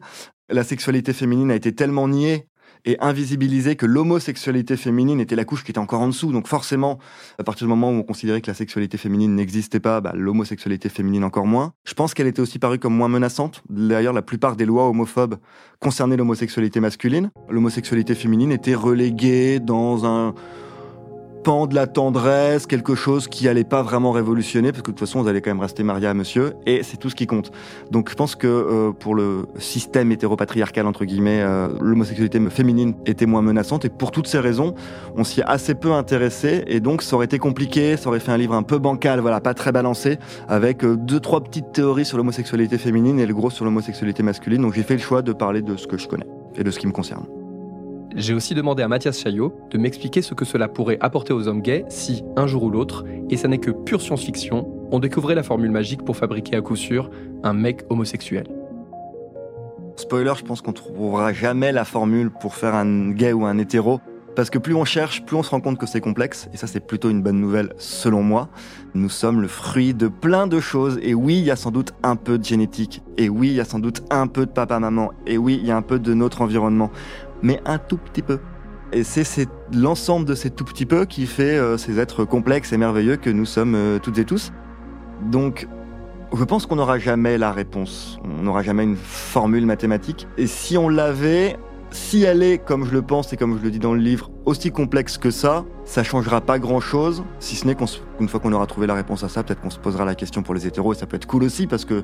La 0.50 0.64
sexualité 0.64 1.14
féminine 1.14 1.52
a 1.52 1.56
été 1.56 1.74
tellement 1.74 2.08
niée 2.08 2.48
et 2.86 2.98
invisibilisée 3.00 3.76
que 3.76 3.86
l'homosexualité 3.86 4.78
féminine 4.78 5.20
était 5.20 5.36
la 5.36 5.46
couche 5.46 5.64
qui 5.64 5.72
était 5.72 5.80
encore 5.80 6.02
en 6.02 6.08
dessous. 6.08 6.32
Donc 6.32 6.48
forcément, 6.48 7.00
à 7.40 7.44
partir 7.44 7.68
du 7.68 7.70
moment 7.70 7.92
où 7.92 7.96
on 7.96 8.04
considérait 8.04 8.42
que 8.42 8.48
la 8.48 8.54
sexualité 8.54 8.98
féminine 8.98 9.36
n'existait 9.36 9.80
pas, 9.80 10.02
bah, 10.02 10.14
l'homosexualité 10.16 10.90
féminine 10.90 11.24
encore 11.24 11.48
moins. 11.48 11.74
Je 11.86 11.94
pense 11.94 12.14
qu'elle 12.14 12.28
était 12.28 12.42
aussi 12.42 12.60
parue 12.60 12.80
comme 12.80 12.96
moins 12.96 13.10
menaçante. 13.10 13.64
D'ailleurs, 13.70 14.14
la 14.14 14.22
plupart 14.22 14.56
des 14.56 14.66
lois 14.66 14.88
homophobes 14.88 15.38
concernaient 15.80 16.18
l'homosexualité 16.18 16.80
masculine. 16.80 17.32
L'homosexualité 17.50 18.16
féminine 18.16 18.52
était 18.52 18.76
reléguée 18.76 19.60
dans 19.60 20.06
un 20.06 20.34
pan 21.46 21.68
de 21.68 21.76
la 21.76 21.86
tendresse, 21.86 22.66
quelque 22.66 22.96
chose 22.96 23.28
qui 23.28 23.48
allait 23.48 23.64
pas 23.64 23.84
vraiment 23.84 24.12
révolutionner, 24.12 24.72
parce 24.72 24.82
que 24.82 24.90
de 24.90 24.96
toute 24.96 25.08
façon, 25.08 25.22
vous 25.22 25.28
allez 25.28 25.42
quand 25.42 25.52
même 25.52 25.60
rester 25.60 25.84
marié 25.84 26.08
à 26.08 26.16
monsieur, 26.16 26.56
et 26.66 26.82
c'est 26.82 26.98
tout 26.98 27.12
ce 27.12 27.16
qui 27.16 27.28
compte. 27.28 27.52
Donc 27.92 28.10
je 28.10 28.16
pense 28.16 28.34
que 28.34 28.48
euh, 28.48 28.92
pour 28.92 29.14
le 29.14 29.46
système 29.60 30.12
hétéropatriarcal, 30.12 30.88
entre 30.88 31.06
guillemets, 31.06 31.42
euh, 31.42 31.68
l'homosexualité 31.80 32.40
féminine 32.50 32.96
était 33.06 33.28
moins 33.28 33.44
menaçante, 33.44 33.86
et 33.86 33.90
pour 33.90 34.10
toutes 34.10 34.26
ces 34.26 34.40
raisons, 34.40 34.74
on 35.16 35.24
s'y 35.24 35.42
est 35.42 35.46
assez 35.46 35.76
peu 35.76 35.92
intéressé, 35.92 36.64
et 36.66 36.80
donc 36.80 37.04
ça 37.04 37.16
aurait 37.16 37.26
été 37.26 37.38
compliqué, 37.38 37.96
ça 37.96 38.10
aurait 38.10 38.20
fait 38.20 38.32
un 38.32 38.38
livre 38.38 38.56
un 38.56 38.64
peu 38.64 38.80
bancal, 38.80 39.20
voilà, 39.20 39.40
pas 39.40 39.54
très 39.54 39.72
balancé, 39.72 40.18
avec 40.48 40.84
euh, 40.84 40.96
deux, 40.96 41.20
trois 41.20 41.44
petites 41.44 41.72
théories 41.74 42.06
sur 42.06 42.18
l'homosexualité 42.18 42.80
féminine 42.80 43.20
et 43.20 43.28
le 43.28 43.36
gros 43.36 43.52
sur 43.52 43.66
l'homosexualité 43.66 44.24
masculine, 44.24 44.64
donc 44.64 44.74
j'ai 44.74 44.82
fait 44.84 44.96
le 44.96 45.00
choix 45.00 45.22
de 45.22 45.32
parler 45.32 45.62
de 45.62 45.78
ce 45.78 45.86
que 45.86 46.00
je 46.00 46.08
connais, 46.08 46.26
et 46.56 46.64
de 46.64 46.72
ce 46.72 46.80
qui 46.80 46.88
me 46.88 46.92
concerne. 46.92 47.45
J'ai 48.18 48.34
aussi 48.34 48.54
demandé 48.54 48.82
à 48.82 48.88
Mathias 48.88 49.20
Chaillot 49.20 49.54
de 49.70 49.78
m'expliquer 49.78 50.22
ce 50.22 50.34
que 50.34 50.46
cela 50.46 50.70
pourrait 50.70 50.98
apporter 51.02 51.34
aux 51.34 51.50
hommes 51.50 51.62
gays 51.62 51.84
si, 51.90 52.24
un 52.38 52.48
jour 52.48 52.64
ou 52.64 52.70
l'autre, 52.70 53.04
et 53.30 53.36
ça 53.36 53.50
n'est 53.50 53.58
que 53.58 53.72
pure 53.72 54.02
science-fiction, 54.02 54.70
on 54.90 55.00
découvrait 55.00 55.36
la 55.36 55.44
formule 55.44 55.72
magique 55.72 56.06
pour 56.06 56.16
fabriquer 56.16 56.56
à 56.56 56.62
coup 56.62 56.78
sûr 56.78 57.10
un 57.44 57.52
mec 57.52 57.82
homosexuel. 57.90 58.46
Spoiler, 59.98 60.32
je 60.38 60.44
pense 60.44 60.62
qu'on 60.62 60.72
trouvera 60.72 61.34
jamais 61.34 61.74
la 61.74 61.84
formule 61.84 62.30
pour 62.30 62.56
faire 62.56 62.74
un 62.74 63.12
gay 63.12 63.34
ou 63.34 63.46
un 63.46 63.58
hétéro. 63.58 64.00
Parce 64.36 64.50
que 64.50 64.58
plus 64.58 64.76
on 64.76 64.84
cherche, 64.84 65.24
plus 65.24 65.38
on 65.38 65.44
se 65.44 65.50
rend 65.50 65.62
compte 65.62 65.78
que 65.78 65.86
c'est 65.86 66.02
complexe. 66.02 66.50
Et 66.54 66.58
ça, 66.58 66.68
c'est 66.68 66.82
plutôt 66.82 67.10
une 67.10 67.22
bonne 67.22 67.40
nouvelle, 67.40 67.72
selon 67.78 68.22
moi. 68.22 68.50
Nous 68.94 69.08
sommes 69.08 69.42
le 69.42 69.48
fruit 69.48 69.94
de 69.94 70.10
plein 70.10 70.46
de 70.46 70.60
choses. 70.60 71.00
Et 71.02 71.14
oui, 71.14 71.38
il 71.38 71.46
y 71.46 71.52
a 71.52 71.56
sans 71.56 71.72
doute 71.72 71.94
un 72.04 72.18
peu 72.18 72.38
de 72.38 72.44
génétique. 72.44 73.02
Et 73.18 73.30
oui, 73.30 73.48
il 73.48 73.54
y 73.54 73.62
a 73.62 73.66
sans 73.66 73.80
doute 73.80 74.04
un 74.10 74.28
peu 74.28 74.46
de 74.46 74.52
papa-maman. 74.52 75.14
Et 75.26 75.38
oui, 75.38 75.58
il 75.62 75.66
y 75.66 75.72
a 75.72 75.78
un 75.78 75.82
peu 75.82 76.00
de 76.00 76.14
notre 76.14 76.42
environnement. 76.42 76.92
Mais 77.42 77.62
un 77.66 77.78
tout 77.78 77.98
petit 77.98 78.22
peu. 78.22 78.40
Et 78.92 79.04
c'est 79.04 79.50
l'ensemble 79.74 80.26
de 80.26 80.36
ces 80.36 80.50
tout 80.50 80.64
petits 80.64 80.86
peu 80.86 81.06
qui 81.06 81.26
fait 81.26 81.58
euh, 81.58 81.78
ces 81.78 82.00
êtres 82.00 82.24
complexes 82.24 82.72
et 82.72 82.78
merveilleux 82.78 83.18
que 83.18 83.30
nous 83.30 83.46
sommes 83.46 83.76
euh, 83.76 84.00
toutes 84.00 84.20
et 84.20 84.26
tous. 84.26 84.54
Donc, 85.24 85.68
je 86.34 86.44
pense 86.44 86.66
qu'on 86.66 86.76
n'aura 86.76 87.00
jamais 87.00 87.38
la 87.38 87.52
réponse. 87.52 88.20
On 88.24 88.44
n'aura 88.44 88.62
jamais 88.62 88.84
une 88.84 88.96
formule 88.96 89.66
mathématique. 89.66 90.28
Et 90.38 90.48
si 90.48 90.78
on 90.78 90.90
l'avait, 90.90 91.58
si 91.96 92.24
elle 92.24 92.44
est, 92.44 92.58
comme 92.58 92.86
je 92.86 92.92
le 92.92 93.02
pense 93.02 93.32
et 93.32 93.38
comme 93.38 93.58
je 93.58 93.64
le 93.64 93.72
dis 93.72 93.80
dans 93.80 93.94
le 93.94 94.02
livre, 94.02 94.30
aussi 94.46 94.70
complexe 94.70 95.18
que 95.18 95.32
ça, 95.32 95.64
ça 95.86 96.04
changera 96.04 96.42
pas 96.42 96.60
grand 96.60 96.82
chose, 96.82 97.24
si 97.40 97.56
ce 97.56 97.66
n'est 97.66 97.76
qu'une 97.76 98.28
fois 98.28 98.40
qu'on 98.42 98.52
aura 98.52 98.68
trouvé 98.68 98.86
la 98.86 98.94
réponse 98.94 99.24
à 99.24 99.30
ça, 99.30 99.44
peut-être 99.44 99.62
qu'on 99.62 99.70
se 99.70 99.80
posera 99.80 100.04
la 100.04 100.14
question 100.14 100.44
pour 100.44 100.54
les 100.54 100.68
hétéros 100.68 100.92
et 100.92 100.98
ça 100.98 101.06
peut 101.06 101.16
être 101.16 101.26
cool 101.26 101.44
aussi 101.44 101.68
parce 101.68 101.86
que 101.86 102.04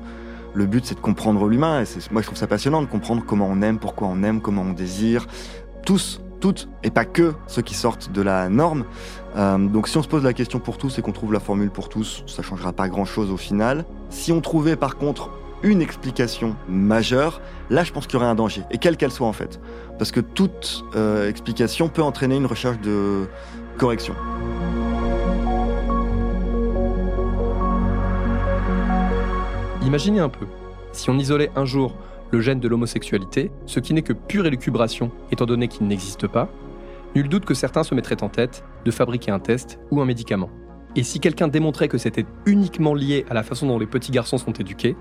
le 0.54 0.66
but 0.66 0.86
c'est 0.86 0.94
de 0.94 1.00
comprendre 1.00 1.46
l'humain 1.46 1.82
et 1.82 1.86
moi 2.10 2.22
je 2.22 2.26
trouve 2.26 2.38
ça 2.38 2.46
passionnant 2.46 2.80
de 2.80 2.86
comprendre 2.86 3.22
comment 3.26 3.46
on 3.46 3.60
aime, 3.60 3.78
pourquoi 3.78 4.08
on 4.08 4.22
aime, 4.22 4.40
comment 4.40 4.62
on 4.62 4.72
désire. 4.72 5.26
Tous, 5.84 6.22
toutes, 6.40 6.68
et 6.82 6.90
pas 6.90 7.04
que 7.04 7.34
ceux 7.46 7.62
qui 7.62 7.74
sortent 7.74 8.10
de 8.12 8.22
la 8.22 8.48
norme. 8.48 8.84
Euh, 9.36 9.58
donc 9.58 9.88
si 9.88 9.98
on 9.98 10.02
se 10.02 10.08
pose 10.08 10.24
la 10.24 10.32
question 10.32 10.58
pour 10.58 10.78
tous 10.78 10.98
et 10.98 11.02
qu'on 11.02 11.12
trouve 11.12 11.34
la 11.34 11.40
formule 11.40 11.70
pour 11.70 11.90
tous, 11.90 12.24
ça 12.26 12.42
changera 12.42 12.72
pas 12.72 12.88
grand 12.88 13.04
chose 13.04 13.30
au 13.30 13.36
final. 13.36 13.84
Si 14.08 14.32
on 14.32 14.40
trouvait 14.40 14.76
par 14.76 14.96
contre 14.96 15.30
une 15.62 15.80
explication 15.82 16.56
majeure, 16.68 17.40
là 17.70 17.84
je 17.84 17.92
pense 17.92 18.06
qu'il 18.06 18.14
y 18.14 18.16
aurait 18.16 18.30
un 18.30 18.34
danger, 18.34 18.62
et 18.70 18.78
quelle 18.78 18.96
qu'elle 18.96 19.12
soit 19.12 19.26
en 19.26 19.32
fait. 19.32 19.60
Parce 19.98 20.10
que 20.10 20.20
toute 20.20 20.84
euh, 20.96 21.28
explication 21.28 21.88
peut 21.88 22.02
entraîner 22.02 22.36
une 22.36 22.46
recherche 22.46 22.80
de 22.80 23.26
correction. 23.78 24.14
Imaginez 29.84 30.20
un 30.20 30.28
peu, 30.28 30.46
si 30.92 31.10
on 31.10 31.18
isolait 31.18 31.50
un 31.56 31.64
jour 31.64 31.94
le 32.30 32.40
gène 32.40 32.60
de 32.60 32.68
l'homosexualité, 32.68 33.50
ce 33.66 33.78
qui 33.78 33.92
n'est 33.92 34.02
que 34.02 34.14
pure 34.14 34.46
élucubration 34.46 35.10
étant 35.30 35.44
donné 35.44 35.68
qu'il 35.68 35.86
n'existe 35.86 36.26
pas, 36.26 36.48
nul 37.14 37.28
doute 37.28 37.44
que 37.44 37.52
certains 37.52 37.82
se 37.82 37.94
mettraient 37.94 38.22
en 38.22 38.30
tête 38.30 38.64
de 38.84 38.90
fabriquer 38.90 39.30
un 39.30 39.38
test 39.38 39.78
ou 39.90 40.00
un 40.00 40.06
médicament. 40.06 40.50
Et 40.96 41.02
si 41.02 41.20
quelqu'un 41.20 41.48
démontrait 41.48 41.88
que 41.88 41.98
c'était 41.98 42.26
uniquement 42.46 42.94
lié 42.94 43.24
à 43.30 43.34
la 43.34 43.42
façon 43.42 43.66
dont 43.66 43.78
les 43.78 43.86
petits 43.86 44.12
garçons 44.12 44.38
sont 44.38 44.52
éduqués, 44.52 44.96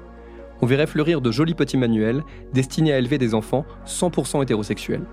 on 0.61 0.65
verrait 0.65 0.87
fleurir 0.87 1.21
de 1.21 1.31
jolis 1.31 1.55
petits 1.55 1.77
manuels 1.77 2.23
destinés 2.53 2.93
à 2.93 2.99
élever 2.99 3.17
des 3.17 3.33
enfants 3.33 3.65
100% 3.85 4.43
hétérosexuels. 4.43 5.05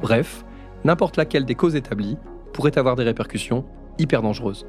Bref, 0.00 0.44
n'importe 0.84 1.16
laquelle 1.16 1.44
des 1.44 1.54
causes 1.54 1.76
établies 1.76 2.16
pourrait 2.52 2.78
avoir 2.78 2.96
des 2.96 3.04
répercussions 3.04 3.64
hyper 3.98 4.22
dangereuses. 4.22 4.66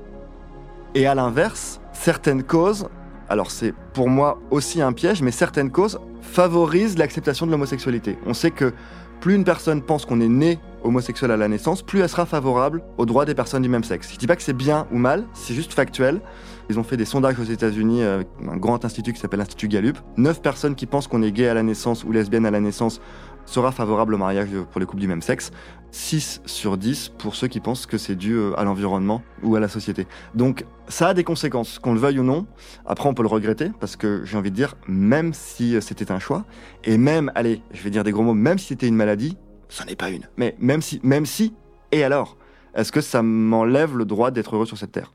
Et 0.95 1.05
à 1.05 1.15
l'inverse, 1.15 1.81
certaines 1.91 2.43
causes, 2.43 2.87
alors 3.29 3.51
c'est 3.51 3.73
pour 3.93 4.09
moi 4.09 4.39
aussi 4.51 4.81
un 4.81 4.93
piège, 4.93 5.21
mais 5.21 5.31
certaines 5.31 5.71
causes 5.71 5.99
favorisent 6.21 6.97
l'acceptation 6.97 7.45
de 7.45 7.51
l'homosexualité. 7.51 8.17
On 8.25 8.33
sait 8.33 8.51
que 8.51 8.73
plus 9.19 9.35
une 9.35 9.43
personne 9.43 9.81
pense 9.81 10.05
qu'on 10.05 10.21
est 10.21 10.27
né 10.27 10.59
homosexuel 10.83 11.31
à 11.31 11.37
la 11.37 11.47
naissance, 11.47 11.81
plus 11.81 11.99
elle 11.99 12.09
sera 12.09 12.25
favorable 12.25 12.83
aux 12.97 13.05
droits 13.05 13.25
des 13.25 13.35
personnes 13.35 13.63
du 13.63 13.69
même 13.69 13.83
sexe. 13.83 14.13
Je 14.13 14.17
dis 14.17 14.27
pas 14.27 14.35
que 14.35 14.43
c'est 14.43 14.53
bien 14.53 14.87
ou 14.91 14.97
mal, 14.97 15.25
c'est 15.33 15.53
juste 15.53 15.73
factuel. 15.73 16.21
Ils 16.69 16.79
ont 16.79 16.83
fait 16.83 16.97
des 16.97 17.05
sondages 17.05 17.39
aux 17.39 17.43
États-Unis 17.43 18.03
avec 18.03 18.27
un 18.45 18.57
grand 18.57 18.83
institut 18.83 19.13
qui 19.13 19.19
s'appelle 19.19 19.39
l'Institut 19.39 19.69
Gallup. 19.69 19.97
9 20.17 20.41
personnes 20.41 20.75
qui 20.75 20.86
pensent 20.86 21.07
qu'on 21.07 21.24
est 21.24 21.31
gay 21.31 21.47
à 21.47 21.53
la 21.53 21.63
naissance 21.63 22.03
ou 22.03 22.12
lesbienne 22.12 22.45
à 22.45 22.51
la 22.51 22.59
naissance 22.59 23.00
sera 23.45 23.71
favorable 23.71 24.13
au 24.13 24.17
mariage 24.17 24.50
pour 24.71 24.79
les 24.81 24.86
couples 24.86 25.01
du 25.01 25.07
même 25.07 25.21
sexe. 25.21 25.51
6 25.91 26.41
sur 26.45 26.77
10 26.77 27.13
pour 27.17 27.36
ceux 27.36 27.47
qui 27.47 27.62
pensent 27.62 27.86
que 27.86 27.97
c'est 27.97 28.15
dû 28.15 28.33
euh, 28.33 28.59
à 28.59 28.65
l'environnement 28.65 29.21
ou 29.41 29.55
à 29.55 29.62
la 29.62 29.69
société. 29.69 30.05
Donc 30.36 30.65
ça 30.89 31.09
a 31.09 31.13
des 31.13 31.24
conséquences, 31.24 31.79
qu'on 31.79 31.93
le 31.93 32.00
veuille 32.00 32.19
ou 32.19 32.24
non. 32.24 32.45
Après, 32.86 33.07
on 33.07 33.13
peut 33.13 33.24
le 33.24 33.29
regretter 33.29 33.71
parce 33.79 33.95
que 33.95 34.24
j'ai 34.25 34.38
envie 34.38 34.51
de 34.51 34.55
dire, 34.55 34.75
même 34.88 35.33
si 35.33 35.75
euh, 35.75 35.81
c'était 35.81 36.12
un 36.12 36.19
choix, 36.19 36.45
et 36.83 36.97
même, 36.97 37.31
allez, 37.36 37.62
je 37.71 37.81
vais 37.81 37.89
dire 37.89 38.03
des 38.03 38.12
gros 38.12 38.24
mots, 38.24 38.33
même 38.33 38.57
si 38.57 38.67
c'était 38.67 38.88
une 38.88 38.95
maladie, 38.95 39.38
ça 39.69 39.86
n'est 39.86 39.95
pas 39.95 40.09
une. 40.09 40.27
Mais 40.36 40.55
même 40.59 40.81
si, 40.81 41.00
même 41.03 41.25
si, 41.25 41.53
et 41.91 42.03
alors? 42.03 42.38
Est-ce 42.75 42.91
que 42.91 43.01
ça 43.01 43.24
m'enlève 43.24 43.97
le 43.97 44.05
droit 44.05 44.29
d'être 44.29 44.55
heureux 44.55 44.67
sur 44.67 44.77
cette 44.77 44.91
terre? 44.91 45.12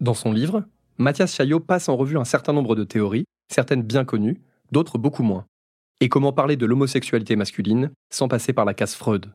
Dans 0.00 0.14
son 0.14 0.30
livre, 0.30 0.64
Mathias 0.98 1.34
Chaillot 1.34 1.60
passe 1.60 1.88
en 1.88 1.96
revue 1.96 2.18
un 2.18 2.24
certain 2.24 2.52
nombre 2.52 2.76
de 2.76 2.84
théories, 2.84 3.24
certaines 3.50 3.82
bien 3.82 4.04
connues, 4.04 4.42
d'autres 4.70 4.98
beaucoup 4.98 5.22
moins. 5.22 5.46
Et 6.00 6.10
comment 6.10 6.34
parler 6.34 6.56
de 6.56 6.66
l'homosexualité 6.66 7.34
masculine 7.34 7.90
sans 8.12 8.28
passer 8.28 8.52
par 8.52 8.66
la 8.66 8.74
case 8.74 8.94
Freud? 8.94 9.32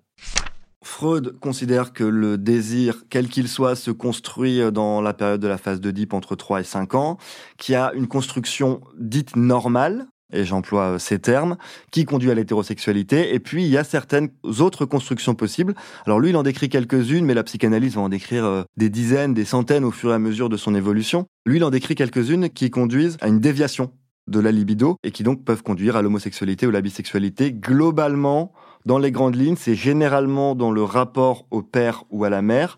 Freud 0.83 1.39
considère 1.39 1.93
que 1.93 2.03
le 2.03 2.37
désir, 2.37 3.03
quel 3.09 3.27
qu'il 3.27 3.47
soit, 3.47 3.75
se 3.75 3.89
construit 3.89 4.71
dans 4.71 5.01
la 5.01 5.13
période 5.13 5.41
de 5.41 5.47
la 5.47 5.57
phase 5.57 5.81
d'Oedipe 5.81 6.13
entre 6.13 6.35
3 6.35 6.61
et 6.61 6.63
5 6.63 6.93
ans, 6.93 7.17
qui 7.57 7.73
a 7.73 7.91
une 7.93 8.07
construction 8.07 8.81
dite 8.99 9.35
normale, 9.35 10.07
et 10.31 10.45
j'emploie 10.45 10.99
ces 10.99 11.19
termes, 11.19 11.57
qui 11.91 12.05
conduit 12.05 12.31
à 12.31 12.33
l'hétérosexualité. 12.33 13.33
Et 13.33 13.39
puis, 13.39 13.63
il 13.63 13.69
y 13.69 13.77
a 13.77 13.83
certaines 13.83 14.29
autres 14.59 14.85
constructions 14.85 15.35
possibles. 15.35 15.73
Alors 16.05 16.19
lui, 16.19 16.29
il 16.29 16.37
en 16.37 16.43
décrit 16.43 16.69
quelques-unes, 16.69 17.25
mais 17.25 17.33
la 17.33 17.43
psychanalyse 17.43 17.95
va 17.95 18.01
en 18.01 18.09
décrire 18.09 18.45
euh, 18.45 18.63
des 18.77 18.89
dizaines, 18.89 19.33
des 19.33 19.45
centaines 19.45 19.83
au 19.83 19.91
fur 19.91 20.11
et 20.11 20.15
à 20.15 20.19
mesure 20.19 20.49
de 20.49 20.57
son 20.57 20.75
évolution. 20.75 21.25
Lui, 21.45 21.57
il 21.57 21.63
en 21.63 21.69
décrit 21.69 21.95
quelques-unes 21.95 22.49
qui 22.49 22.69
conduisent 22.69 23.17
à 23.21 23.27
une 23.27 23.39
déviation 23.39 23.91
de 24.27 24.39
la 24.39 24.51
libido 24.51 24.97
et 25.03 25.11
qui 25.11 25.23
donc 25.23 25.43
peuvent 25.43 25.63
conduire 25.63 25.95
à 25.95 26.01
l'homosexualité 26.01 26.67
ou 26.67 26.71
la 26.71 26.81
bisexualité. 26.81 27.51
Globalement, 27.51 28.53
dans 28.85 28.97
les 28.97 29.11
grandes 29.11 29.35
lignes, 29.35 29.55
c'est 29.57 29.75
généralement 29.75 30.55
dans 30.55 30.71
le 30.71 30.83
rapport 30.83 31.45
au 31.51 31.61
père 31.61 32.03
ou 32.09 32.23
à 32.23 32.29
la 32.29 32.41
mère, 32.41 32.77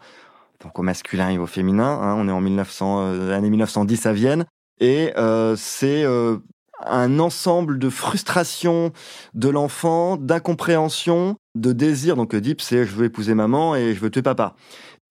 donc 0.64 0.78
au 0.78 0.82
masculin 0.82 1.30
et 1.30 1.38
au 1.38 1.46
féminin. 1.46 2.00
Hein, 2.02 2.16
on 2.18 2.28
est 2.28 2.32
en 2.32 2.42
1900, 2.42 3.02
euh, 3.02 3.38
année 3.38 3.50
1910 3.50 4.06
à 4.06 4.14
Vienne. 4.14 4.46
Et 4.80 5.12
euh, 5.18 5.56
c'est 5.56 6.04
euh, 6.04 6.38
un 6.88 7.20
ensemble 7.20 7.80
de 7.80 7.90
frustrations 7.90 8.92
de 9.34 9.50
l'enfant, 9.50 10.18
d'incompréhension, 10.18 11.36
de 11.56 11.72
désir. 11.74 12.16
Donc 12.16 12.34
Oedipe, 12.34 12.62
c'est 12.62 12.86
je 12.86 12.94
veux 12.94 13.06
épouser 13.06 13.34
maman 13.34 13.76
et 13.76 13.94
je 13.94 14.00
veux 14.00 14.10
tuer 14.10 14.22
papa. 14.22 14.56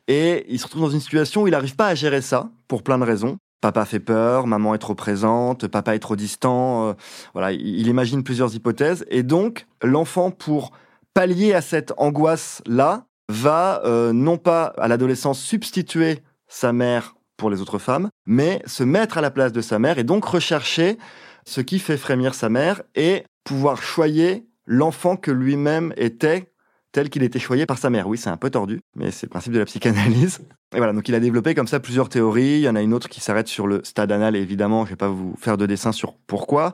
Et 0.09 0.45
il 0.49 0.59
se 0.59 0.65
retrouve 0.65 0.83
dans 0.83 0.91
une 0.91 1.01
situation 1.01 1.43
où 1.43 1.47
il 1.47 1.53
n'arrive 1.53 1.77
pas 1.77 1.87
à 1.87 1.95
gérer 1.95 2.21
ça, 2.21 2.51
pour 2.69 2.83
plein 2.83 2.99
de 2.99 3.05
raisons. 3.05 3.37
Papa 3.61 3.85
fait 3.85 4.01
peur, 4.01 4.49
maman 4.49 4.75
est 4.75 4.79
trop 4.79 4.97
présente, 4.97 5.69
papa 5.69 5.95
est 5.95 6.01
trop 6.01 6.17
distant. 6.17 6.89
Euh, 6.89 6.93
voilà, 7.33 7.53
il 7.53 7.87
imagine 7.87 8.25
plusieurs 8.25 8.55
hypothèses. 8.57 9.05
Et 9.09 9.23
donc, 9.23 9.67
l'enfant, 9.83 10.33
pour 10.33 10.73
pallier 11.15 11.55
à 11.55 11.61
cette 11.61 11.93
angoisse-là, 11.97 13.05
va 13.29 13.83
euh, 13.85 14.13
non 14.13 14.37
pas 14.37 14.73
à 14.79 14.89
l'adolescence 14.89 15.41
substituer 15.41 16.19
sa 16.49 16.73
mère 16.73 17.15
pour 17.37 17.51
les 17.51 17.61
autres 17.61 17.79
femmes, 17.79 18.09
mais 18.27 18.63
se 18.67 18.85
mettre 18.85 19.19
à 19.19 19.21
la 19.21 19.31
place 19.31 19.53
de 19.53 19.61
sa 19.61 19.79
mère 19.79 19.99
et 19.99 20.05
donc 20.05 20.25
rechercher 20.25 20.99
ce 21.45 21.61
qui 21.61 21.79
fait 21.79 21.97
frémir 21.97 22.35
sa 22.35 22.49
mère 22.49 22.83
et 22.95 23.25
pouvoir 23.45 23.83
choyer 23.83 24.47
l'enfant 24.67 25.17
que 25.17 25.31
lui-même 25.31 25.93
était 25.97 26.52
tel 26.93 27.11
qu'il 27.11 27.23
était 27.23 27.39
choyé 27.39 27.67
par 27.67 27.79
sa 27.79 27.91
mère. 27.91 28.07
Oui, 28.07 28.19
c'est 28.19 28.31
un 28.31 28.37
peu 28.37 28.51
tordu, 28.51 28.81
mais 28.95 29.11
c'est 29.11 29.27
le 29.27 29.31
principe 29.31 29.53
de 29.53 29.59
la 29.59 29.65
psychanalyse. 29.65 30.41
Et 30.75 30.79
voilà, 30.79 30.93
donc 30.93 31.09
il 31.09 31.15
a 31.15 31.21
développé 31.21 31.55
comme 31.55 31.67
ça 31.67 31.81
plusieurs 31.81 32.09
théories. 32.09 32.57
Il 32.57 32.61
y 32.61 32.69
en 32.69 32.77
a 32.77 32.83
une 32.83 32.95
autre 32.95 33.09
qui 33.09 33.21
s'arrête 33.21 33.49
sur 33.49 33.67
le 33.67 33.81
stade 33.85 34.11
anal, 34.11 34.37
évidemment, 34.37 34.85
je 34.85 34.91
vais 34.91 34.97
pas 34.97 35.09
vous 35.09 35.35
faire 35.39 35.59
de 35.59 35.67
dessin 35.67 35.93
sur 35.93 36.15
pourquoi, 36.27 36.73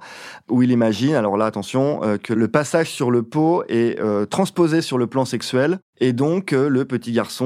où 0.49 0.63
il 0.63 0.71
imagine, 0.71 1.15
alors 1.15 1.37
là, 1.37 1.47
attention, 1.47 2.01
euh, 2.05 2.17
que 2.17 2.33
le 2.33 2.49
passage 2.49 2.91
sur 2.91 3.11
le 3.11 3.23
pot 3.23 3.65
est 3.69 3.99
euh, 4.01 4.25
transposé 4.27 4.83
sur 4.83 4.99
le 4.99 5.07
plan 5.07 5.25
sexuel, 5.25 5.79
et 6.01 6.13
donc 6.13 6.53
euh, 6.53 6.69
le 6.69 6.85
petit 6.85 7.11
garçon 7.11 7.39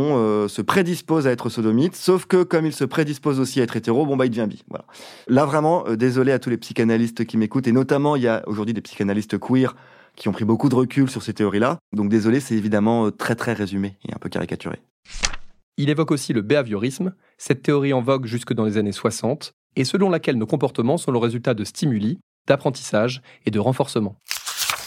se 0.48 0.62
prédispose 0.62 1.26
à 1.26 1.30
être 1.30 1.48
sodomite, 1.48 1.96
sauf 1.96 2.26
que 2.26 2.42
comme 2.42 2.66
il 2.66 2.72
se 2.72 2.84
prédispose 2.84 3.40
aussi 3.40 3.60
à 3.60 3.64
être 3.64 3.76
hétéro, 3.76 4.04
bon 4.04 4.16
bah 4.16 4.26
il 4.26 4.30
devient 4.30 4.46
bi. 4.46 4.62
Voilà. 4.68 4.84
Là 5.28 5.46
vraiment, 5.46 5.84
désolé 5.94 6.32
à 6.32 6.38
tous 6.38 6.50
les 6.50 6.58
psychanalystes 6.58 7.24
qui 7.24 7.36
m'écoutent, 7.36 7.66
et 7.66 7.72
notamment 7.72 8.16
il 8.16 8.22
y 8.22 8.28
a 8.28 8.42
aujourd'hui 8.46 8.74
des 8.74 8.82
psychanalystes 8.82 9.38
queer 9.38 9.74
qui 10.16 10.28
ont 10.28 10.32
pris 10.32 10.44
beaucoup 10.44 10.68
de 10.68 10.74
recul 10.74 11.10
sur 11.10 11.22
ces 11.22 11.34
théories-là. 11.34 11.78
Donc 11.92 12.08
désolé, 12.08 12.40
c'est 12.40 12.54
évidemment 12.54 13.10
très 13.10 13.34
très 13.34 13.52
résumé 13.52 13.96
et 14.08 14.14
un 14.14 14.18
peu 14.18 14.28
caricaturé. 14.28 14.80
Il 15.78 15.88
évoque 15.88 16.10
aussi 16.10 16.32
le 16.32 16.42
behaviorisme, 16.42 17.14
cette 17.38 17.62
théorie 17.62 17.92
en 17.92 18.02
vogue 18.02 18.26
jusque 18.26 18.52
dans 18.52 18.64
les 18.64 18.76
années 18.76 18.92
60, 18.92 19.52
et 19.76 19.84
selon 19.84 20.10
laquelle 20.10 20.36
nos 20.36 20.46
comportements 20.46 20.98
sont 20.98 21.12
le 21.12 21.18
résultat 21.18 21.54
de 21.54 21.64
stimuli, 21.64 22.20
d'apprentissage 22.46 23.22
et 23.46 23.50
de 23.50 23.58
renforcement. 23.58 24.16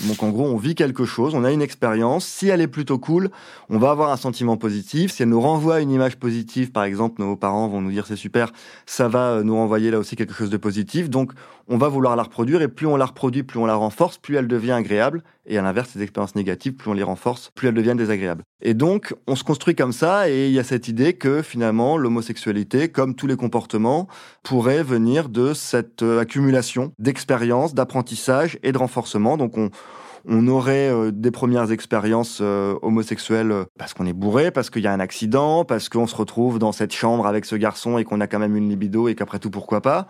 Donc 0.01 0.23
en 0.23 0.29
gros, 0.29 0.45
on 0.45 0.57
vit 0.57 0.75
quelque 0.75 1.05
chose, 1.05 1.33
on 1.35 1.43
a 1.43 1.51
une 1.51 1.61
expérience. 1.61 2.25
Si 2.25 2.47
elle 2.47 2.61
est 2.61 2.67
plutôt 2.67 2.99
cool, 2.99 3.29
on 3.69 3.77
va 3.77 3.91
avoir 3.91 4.11
un 4.11 4.17
sentiment 4.17 4.57
positif. 4.57 5.11
Si 5.11 5.23
elle 5.23 5.29
nous 5.29 5.41
renvoie 5.41 5.81
une 5.81 5.91
image 5.91 6.17
positive, 6.17 6.71
par 6.71 6.83
exemple, 6.83 7.21
nos 7.21 7.35
parents 7.35 7.67
vont 7.67 7.81
nous 7.81 7.91
dire 7.91 8.05
c'est 8.07 8.15
super, 8.15 8.51
ça 8.85 9.07
va 9.07 9.31
euh, 9.31 9.43
nous 9.43 9.55
renvoyer 9.55 9.91
là 9.91 9.99
aussi 9.99 10.15
quelque 10.15 10.33
chose 10.33 10.49
de 10.49 10.57
positif. 10.57 11.09
Donc 11.09 11.31
on 11.67 11.77
va 11.77 11.87
vouloir 11.87 12.15
la 12.15 12.23
reproduire 12.23 12.61
et 12.61 12.67
plus 12.67 12.87
on 12.87 12.97
la 12.97 13.05
reproduit, 13.05 13.43
plus 13.43 13.59
on 13.59 13.65
la 13.65 13.75
renforce, 13.75 14.17
plus 14.17 14.35
elle 14.35 14.47
devient 14.47 14.73
agréable 14.73 15.23
Et 15.47 15.57
à 15.57 15.61
l'inverse, 15.61 15.89
ces 15.91 16.01
expériences 16.01 16.35
négatives, 16.35 16.73
plus 16.73 16.89
on 16.89 16.93
les 16.93 17.03
renforce, 17.03 17.51
plus 17.55 17.67
elles 17.67 17.73
deviennent 17.73 17.97
désagréables. 17.97 18.43
Et 18.61 18.73
donc, 18.73 19.13
on 19.27 19.35
se 19.35 19.43
construit 19.43 19.75
comme 19.75 19.91
ça, 19.91 20.29
et 20.29 20.47
il 20.47 20.53
y 20.53 20.59
a 20.59 20.63
cette 20.63 20.87
idée 20.87 21.13
que 21.13 21.41
finalement, 21.41 21.97
l'homosexualité, 21.97 22.89
comme 22.89 23.15
tous 23.15 23.27
les 23.27 23.35
comportements, 23.35 24.07
pourrait 24.43 24.83
venir 24.83 25.29
de 25.29 25.53
cette 25.53 26.01
euh, 26.03 26.19
accumulation 26.19 26.91
d'expériences, 26.99 27.73
d'apprentissage 27.73 28.57
et 28.63 28.71
de 28.71 28.77
renforcement. 28.77 29.37
Donc, 29.37 29.57
on, 29.57 29.69
on 30.27 30.47
aurait 30.47 30.89
euh, 30.89 31.11
des 31.11 31.31
premières 31.31 31.71
expériences 31.71 32.39
euh, 32.41 32.75
homosexuelles 32.81 33.53
parce 33.77 33.93
qu'on 33.93 34.05
est 34.05 34.13
bourré, 34.13 34.51
parce 34.51 34.69
qu'il 34.69 34.81
y 34.81 34.87
a 34.87 34.93
un 34.93 34.99
accident, 34.99 35.65
parce 35.65 35.89
qu'on 35.89 36.07
se 36.07 36.15
retrouve 36.15 36.59
dans 36.59 36.71
cette 36.71 36.93
chambre 36.93 37.27
avec 37.27 37.45
ce 37.45 37.55
garçon 37.55 37.97
et 37.97 38.03
qu'on 38.03 38.21
a 38.21 38.27
quand 38.27 38.39
même 38.39 38.55
une 38.55 38.69
libido 38.69 39.07
et 39.07 39.15
qu'après 39.15 39.39
tout, 39.39 39.51
pourquoi 39.51 39.81
pas. 39.81 40.07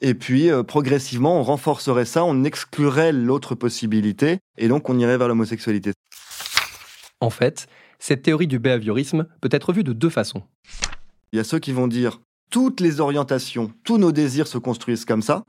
Et 0.00 0.14
puis, 0.14 0.48
progressivement, 0.66 1.38
on 1.38 1.42
renforcerait 1.42 2.04
ça, 2.04 2.24
on 2.24 2.44
exclurait 2.44 3.12
l'autre 3.12 3.54
possibilité, 3.54 4.38
et 4.56 4.68
donc 4.68 4.88
on 4.88 4.98
irait 4.98 5.18
vers 5.18 5.28
l'homosexualité. 5.28 5.92
En 7.20 7.30
fait, 7.30 7.66
cette 7.98 8.22
théorie 8.22 8.46
du 8.46 8.58
behaviorisme 8.58 9.26
peut 9.42 9.50
être 9.52 9.72
vue 9.72 9.84
de 9.84 9.92
deux 9.92 10.08
façons. 10.08 10.42
Il 11.32 11.36
y 11.36 11.40
a 11.40 11.44
ceux 11.44 11.58
qui 11.58 11.72
vont 11.72 11.86
dire 11.86 12.20
toutes 12.50 12.80
les 12.80 13.00
orientations, 13.00 13.72
tous 13.84 13.98
nos 13.98 14.10
désirs 14.10 14.48
se 14.48 14.58
construisent 14.58 15.04
comme 15.04 15.22
ça. 15.22 15.44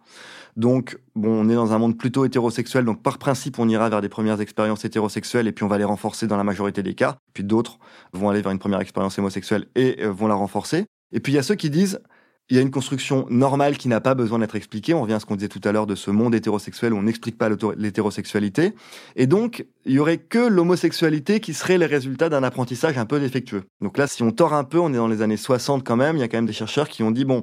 Donc, 0.58 1.00
bon, 1.15 1.29
on 1.29 1.50
est 1.50 1.55
dans 1.55 1.74
un 1.74 1.77
monde 1.77 1.98
plutôt 1.98 2.25
hétérosexuel, 2.25 2.86
donc 2.86 3.01
par 3.01 3.17
principe, 3.17 3.58
on 3.58 3.67
ira 3.67 3.89
vers 3.89 4.01
des 4.01 4.10
premières 4.10 4.41
expériences 4.41 4.86
hétérosexuelles 4.86 5.48
et 5.48 5.51
puis 5.51 5.63
on 5.63 5.67
va 5.67 5.77
les 5.77 5.86
renforcer 5.86 6.27
dans 6.27 6.38
la 6.38 6.43
majorité 6.43 6.84
des 6.84 6.93
cas. 6.93 7.17
Puis 7.34 7.43
d'autres 7.43 7.79
vont 8.13 8.29
aller 8.29 8.41
vers 8.41 8.51
une 8.51 8.60
première 8.60 8.81
expérience 8.81 9.17
homosexuelle 9.17 9.67
et 9.75 10.03
euh, 10.03 10.12
vont 10.12 10.27
la 10.27 10.36
renforcer. 10.36 10.86
Et 11.13 11.20
puis 11.22 11.34
il 11.34 11.36
y 11.36 11.39
a 11.39 11.43
ceux 11.43 11.55
qui 11.55 11.70
disent 11.70 12.01
il 12.50 12.55
y 12.55 12.60
a 12.60 12.62
une 12.62 12.71
construction 12.71 13.25
normale 13.29 13.77
qui 13.77 13.88
n'a 13.88 14.01
pas 14.01 14.13
besoin 14.13 14.39
d'être 14.39 14.55
expliquée. 14.55 14.93
On 14.93 15.01
revient 15.01 15.13
à 15.13 15.19
ce 15.19 15.25
qu'on 15.25 15.36
disait 15.36 15.48
tout 15.48 15.62
à 15.63 15.71
l'heure 15.71 15.88
de 15.88 15.95
ce 15.95 16.12
monde 16.12 16.36
hétérosexuel 16.36 16.93
où 16.93 16.98
on 16.98 17.03
n'explique 17.03 17.38
pas 17.38 17.50
l'hétérosexualité. 17.77 18.74
Et 19.15 19.25
donc, 19.25 19.65
il 19.86 19.93
y 19.93 20.00
aurait 20.00 20.17
que 20.17 20.39
l'homosexualité 20.39 21.39
qui 21.39 21.53
serait 21.53 21.77
les 21.77 21.86
résultats 21.86 22.29
d'un 22.29 22.43
apprentissage 22.43 22.98
un 22.98 23.05
peu 23.05 23.19
défectueux. 23.19 23.63
Donc 23.81 23.98
là, 23.98 24.05
si 24.05 24.21
on 24.21 24.31
tord 24.31 24.53
un 24.53 24.63
peu, 24.63 24.79
on 24.79 24.89
est 24.93 24.98
dans 24.98 25.07
les 25.07 25.21
années 25.21 25.38
60 25.38 25.83
quand 25.83 25.95
même, 25.95 26.17
il 26.17 26.19
y 26.19 26.24
a 26.24 26.27
quand 26.27 26.38
même 26.38 26.45
des 26.45 26.53
chercheurs 26.53 26.89
qui 26.89 27.03
ont 27.03 27.12
dit, 27.12 27.25
bon, 27.25 27.41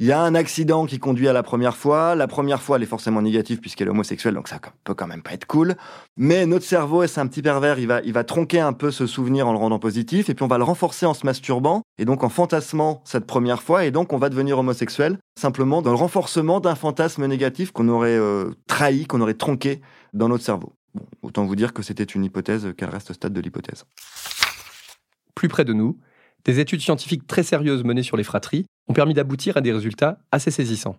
il 0.00 0.06
y 0.06 0.12
a 0.12 0.20
un 0.20 0.34
accident 0.34 0.86
qui 0.86 0.98
conduit 0.98 1.28
à 1.28 1.32
la 1.32 1.42
première 1.42 1.76
fois. 1.76 2.14
La 2.14 2.26
première 2.26 2.60
fois, 2.60 2.76
elle 2.76 2.82
est 2.82 2.86
forcément 2.86 3.22
négative 3.22 3.60
puisqu'elle 3.60 3.88
est 3.88 3.90
homosexuelle, 3.90 4.34
donc 4.34 4.48
ça 4.48 4.58
peut 4.84 4.94
quand 4.94 5.06
même 5.06 5.22
pas 5.22 5.32
être 5.32 5.46
cool. 5.46 5.76
Mais 6.16 6.46
notre 6.46 6.64
cerveau, 6.64 7.06
c'est 7.06 7.20
un 7.20 7.26
petit 7.26 7.42
pervers, 7.42 7.78
il 7.78 7.86
va, 7.86 8.00
il 8.02 8.12
va 8.12 8.24
tronquer 8.24 8.60
un 8.60 8.72
peu 8.72 8.90
ce 8.90 9.06
souvenir 9.06 9.46
en 9.48 9.52
le 9.52 9.58
rendant 9.58 9.78
positif 9.78 10.28
et 10.28 10.34
puis 10.34 10.42
on 10.42 10.48
va 10.48 10.58
le 10.58 10.64
renforcer 10.64 11.06
en 11.06 11.14
se 11.14 11.24
masturbant 11.24 11.82
et 11.98 12.04
donc 12.04 12.24
en 12.24 12.28
fantasmant 12.28 13.02
cette 13.04 13.26
première 13.26 13.62
fois 13.62 13.84
et 13.84 13.90
donc 13.90 14.12
on 14.12 14.18
va 14.18 14.28
devenir 14.28 14.47
homosexuel, 14.56 15.18
simplement 15.38 15.82
dans 15.82 15.90
le 15.90 15.96
renforcement 15.96 16.60
d'un 16.60 16.74
fantasme 16.74 17.26
négatif 17.26 17.72
qu'on 17.72 17.88
aurait 17.88 18.16
euh, 18.16 18.50
trahi, 18.66 19.06
qu'on 19.06 19.20
aurait 19.20 19.34
tronqué 19.34 19.80
dans 20.12 20.28
notre 20.28 20.44
cerveau. 20.44 20.72
autant 21.22 21.44
vous 21.44 21.56
dire 21.56 21.72
que 21.72 21.82
c'était 21.82 22.04
une 22.04 22.24
hypothèse 22.24 22.72
qu'elle 22.76 22.90
reste 22.90 23.10
au 23.10 23.14
stade 23.14 23.32
de 23.32 23.40
l'hypothèse. 23.40 23.84
Plus 25.34 25.48
près 25.48 25.64
de 25.64 25.72
nous, 25.72 25.98
des 26.44 26.60
études 26.60 26.80
scientifiques 26.80 27.26
très 27.26 27.42
sérieuses 27.42 27.84
menées 27.84 28.02
sur 28.02 28.16
les 28.16 28.24
fratries 28.24 28.66
ont 28.88 28.94
permis 28.94 29.14
d'aboutir 29.14 29.56
à 29.56 29.60
des 29.60 29.72
résultats 29.72 30.18
assez 30.32 30.50
saisissants. 30.50 30.96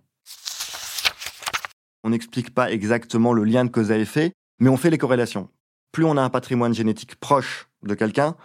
On 2.03 2.12
n'explique 2.12 2.53
pas 2.53 2.72
exactement 2.72 3.34
le 3.34 3.44
lien 3.44 3.65
de 3.65 3.70
cause 3.70 3.91
à 3.91 3.98
effet, 3.98 4.32
mais 4.60 4.70
on 4.70 4.77
fait 4.77 4.89
les 4.89 4.98
corrélations. 4.98 5.50
Plus 5.91 6.06
on 6.06 6.18
a 6.18 6.22
un 6.22 6.29
patrimoine 6.29 6.74
génétique 6.74 7.15
proche 7.15 7.68
de 7.84 7.96
quelqu'un, 7.96 8.36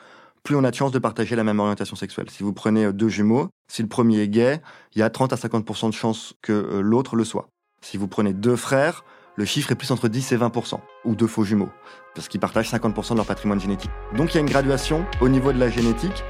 plus 0.44 0.54
on 0.54 0.62
a 0.62 0.70
de 0.70 0.76
chances 0.76 0.92
de 0.92 0.98
partager 0.98 1.34
la 1.34 1.42
même 1.42 1.58
orientation 1.58 1.96
sexuelle. 1.96 2.30
Si 2.30 2.42
vous 2.42 2.52
prenez 2.52 2.84
euh, 2.84 2.92
deux 2.92 3.08
jumeaux, 3.08 3.48
si 3.66 3.82
le 3.82 3.88
premier 3.88 4.20
est 4.20 4.28
gay, 4.28 4.60
il 4.94 5.00
y 5.00 5.02
a 5.02 5.10
30 5.10 5.32
à 5.32 5.36
50% 5.36 5.88
de 5.88 5.94
chances 5.94 6.34
que 6.42 6.52
euh, 6.52 6.80
l'autre 6.80 7.16
le 7.16 7.24
soit. 7.24 7.48
Si 7.80 7.96
vous 7.96 8.06
prenez 8.06 8.34
deux 8.34 8.56
frères, 8.56 9.04
le 9.36 9.46
chiffre 9.46 9.72
est 9.72 9.74
plus 9.74 9.90
entre 9.90 10.06
10 10.06 10.32
et 10.32 10.36
20%, 10.36 10.78
ou 11.06 11.16
deux 11.16 11.26
faux 11.26 11.44
jumeaux, 11.44 11.70
parce 12.14 12.28
qu'ils 12.28 12.40
partagent 12.40 12.70
50% 12.70 13.12
de 13.12 13.16
leur 13.16 13.26
patrimoine 13.26 13.60
génétique. 13.60 13.90
Donc 14.16 14.32
il 14.32 14.34
y 14.34 14.38
a 14.38 14.40
une 14.40 14.48
graduation 14.48 15.04
au 15.20 15.28
niveau 15.28 15.52
de 15.52 15.58
la 15.58 15.70
génétique, 15.70 16.22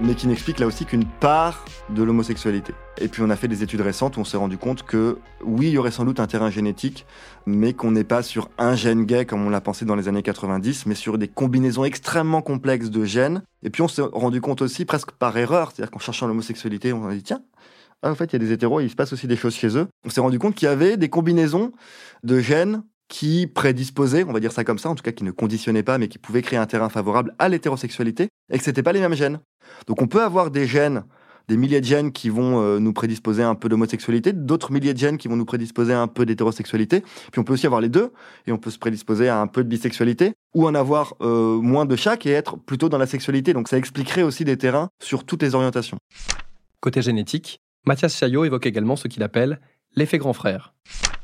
mais 0.00 0.14
qui 0.14 0.26
n'explique 0.26 0.58
là 0.58 0.66
aussi 0.66 0.84
qu'une 0.84 1.04
part 1.04 1.64
de 1.90 2.02
l'homosexualité. 2.02 2.74
Et 2.98 3.08
puis 3.08 3.22
on 3.22 3.30
a 3.30 3.36
fait 3.36 3.48
des 3.48 3.62
études 3.62 3.80
récentes 3.80 4.16
où 4.16 4.20
on 4.20 4.24
s'est 4.24 4.36
rendu 4.36 4.58
compte 4.58 4.82
que 4.82 5.18
oui, 5.44 5.68
il 5.68 5.72
y 5.72 5.78
aurait 5.78 5.90
sans 5.90 6.04
doute 6.04 6.20
un 6.20 6.26
terrain 6.26 6.50
génétique, 6.50 7.06
mais 7.46 7.72
qu'on 7.72 7.90
n'est 7.90 8.04
pas 8.04 8.22
sur 8.22 8.48
un 8.58 8.74
gène 8.74 9.04
gay 9.04 9.26
comme 9.26 9.46
on 9.46 9.50
l'a 9.50 9.60
pensé 9.60 9.84
dans 9.84 9.96
les 9.96 10.08
années 10.08 10.22
90, 10.22 10.86
mais 10.86 10.94
sur 10.94 11.18
des 11.18 11.28
combinaisons 11.28 11.84
extrêmement 11.84 12.42
complexes 12.42 12.90
de 12.90 13.04
gènes. 13.04 13.42
Et 13.62 13.70
puis 13.70 13.82
on 13.82 13.88
s'est 13.88 14.02
rendu 14.02 14.40
compte 14.40 14.62
aussi 14.62 14.84
presque 14.84 15.12
par 15.12 15.36
erreur, 15.36 15.72
c'est-à-dire 15.72 15.90
qu'en 15.90 16.00
cherchant 16.00 16.26
l'homosexualité, 16.26 16.92
on 16.92 17.06
a 17.06 17.14
dit 17.14 17.22
tiens, 17.22 17.42
ah, 18.02 18.10
en 18.10 18.14
fait, 18.16 18.24
il 18.24 18.32
y 18.32 18.36
a 18.36 18.38
des 18.40 18.52
hétéros, 18.52 18.80
il 18.80 18.90
se 18.90 18.96
passe 18.96 19.12
aussi 19.12 19.28
des 19.28 19.36
choses 19.36 19.54
chez 19.54 19.76
eux. 19.76 19.86
On 20.04 20.10
s'est 20.10 20.20
rendu 20.20 20.40
compte 20.40 20.56
qu'il 20.56 20.66
y 20.66 20.70
avait 20.70 20.96
des 20.96 21.08
combinaisons 21.08 21.72
de 22.24 22.40
gènes 22.40 22.82
qui 23.12 23.46
prédisposaient, 23.46 24.24
on 24.24 24.32
va 24.32 24.40
dire 24.40 24.52
ça 24.52 24.64
comme 24.64 24.78
ça, 24.78 24.88
en 24.88 24.94
tout 24.94 25.02
cas 25.02 25.12
qui 25.12 25.22
ne 25.22 25.32
conditionnaient 25.32 25.82
pas, 25.82 25.98
mais 25.98 26.08
qui 26.08 26.16
pouvaient 26.16 26.40
créer 26.40 26.58
un 26.58 26.64
terrain 26.64 26.88
favorable 26.88 27.34
à 27.38 27.50
l'hétérosexualité, 27.50 28.28
et 28.50 28.56
que 28.56 28.64
c'était 28.64 28.82
pas 28.82 28.94
les 28.94 29.00
mêmes 29.00 29.12
gènes. 29.12 29.38
Donc 29.86 30.00
on 30.00 30.06
peut 30.06 30.22
avoir 30.22 30.50
des 30.50 30.66
gènes, 30.66 31.04
des 31.46 31.58
milliers 31.58 31.82
de 31.82 31.84
gènes 31.84 32.10
qui 32.10 32.30
vont 32.30 32.62
euh, 32.62 32.78
nous 32.78 32.94
prédisposer 32.94 33.42
un 33.42 33.54
peu 33.54 33.68
d'homosexualité, 33.68 34.32
d'autres 34.32 34.72
milliers 34.72 34.94
de 34.94 34.98
gènes 34.98 35.18
qui 35.18 35.28
vont 35.28 35.36
nous 35.36 35.44
prédisposer 35.44 35.92
un 35.92 36.06
peu 36.06 36.24
d'hétérosexualité, 36.24 37.02
puis 37.02 37.38
on 37.38 37.44
peut 37.44 37.52
aussi 37.52 37.66
avoir 37.66 37.82
les 37.82 37.90
deux, 37.90 38.12
et 38.46 38.52
on 38.52 38.56
peut 38.56 38.70
se 38.70 38.78
prédisposer 38.78 39.28
à 39.28 39.42
un 39.42 39.46
peu 39.46 39.62
de 39.62 39.68
bisexualité, 39.68 40.32
ou 40.54 40.66
en 40.66 40.74
avoir 40.74 41.12
euh, 41.20 41.60
moins 41.60 41.84
de 41.84 41.96
chaque 41.96 42.24
et 42.24 42.30
être 42.30 42.56
plutôt 42.56 42.88
dans 42.88 42.98
la 42.98 43.06
sexualité. 43.06 43.52
Donc 43.52 43.68
ça 43.68 43.76
expliquerait 43.76 44.22
aussi 44.22 44.46
des 44.46 44.56
terrains 44.56 44.88
sur 45.02 45.24
toutes 45.24 45.42
les 45.42 45.54
orientations. 45.54 45.98
Côté 46.80 47.02
génétique, 47.02 47.58
Mathias 47.84 48.16
Chaillot 48.16 48.46
évoque 48.46 48.64
également 48.64 48.96
ce 48.96 49.06
qu'il 49.06 49.22
appelle 49.22 49.60
l'effet 49.96 50.16
grand 50.16 50.32
frère. 50.32 50.72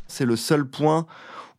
C'est 0.07 0.27
le 0.27 0.37
seul 0.37 0.69
point 0.69 1.07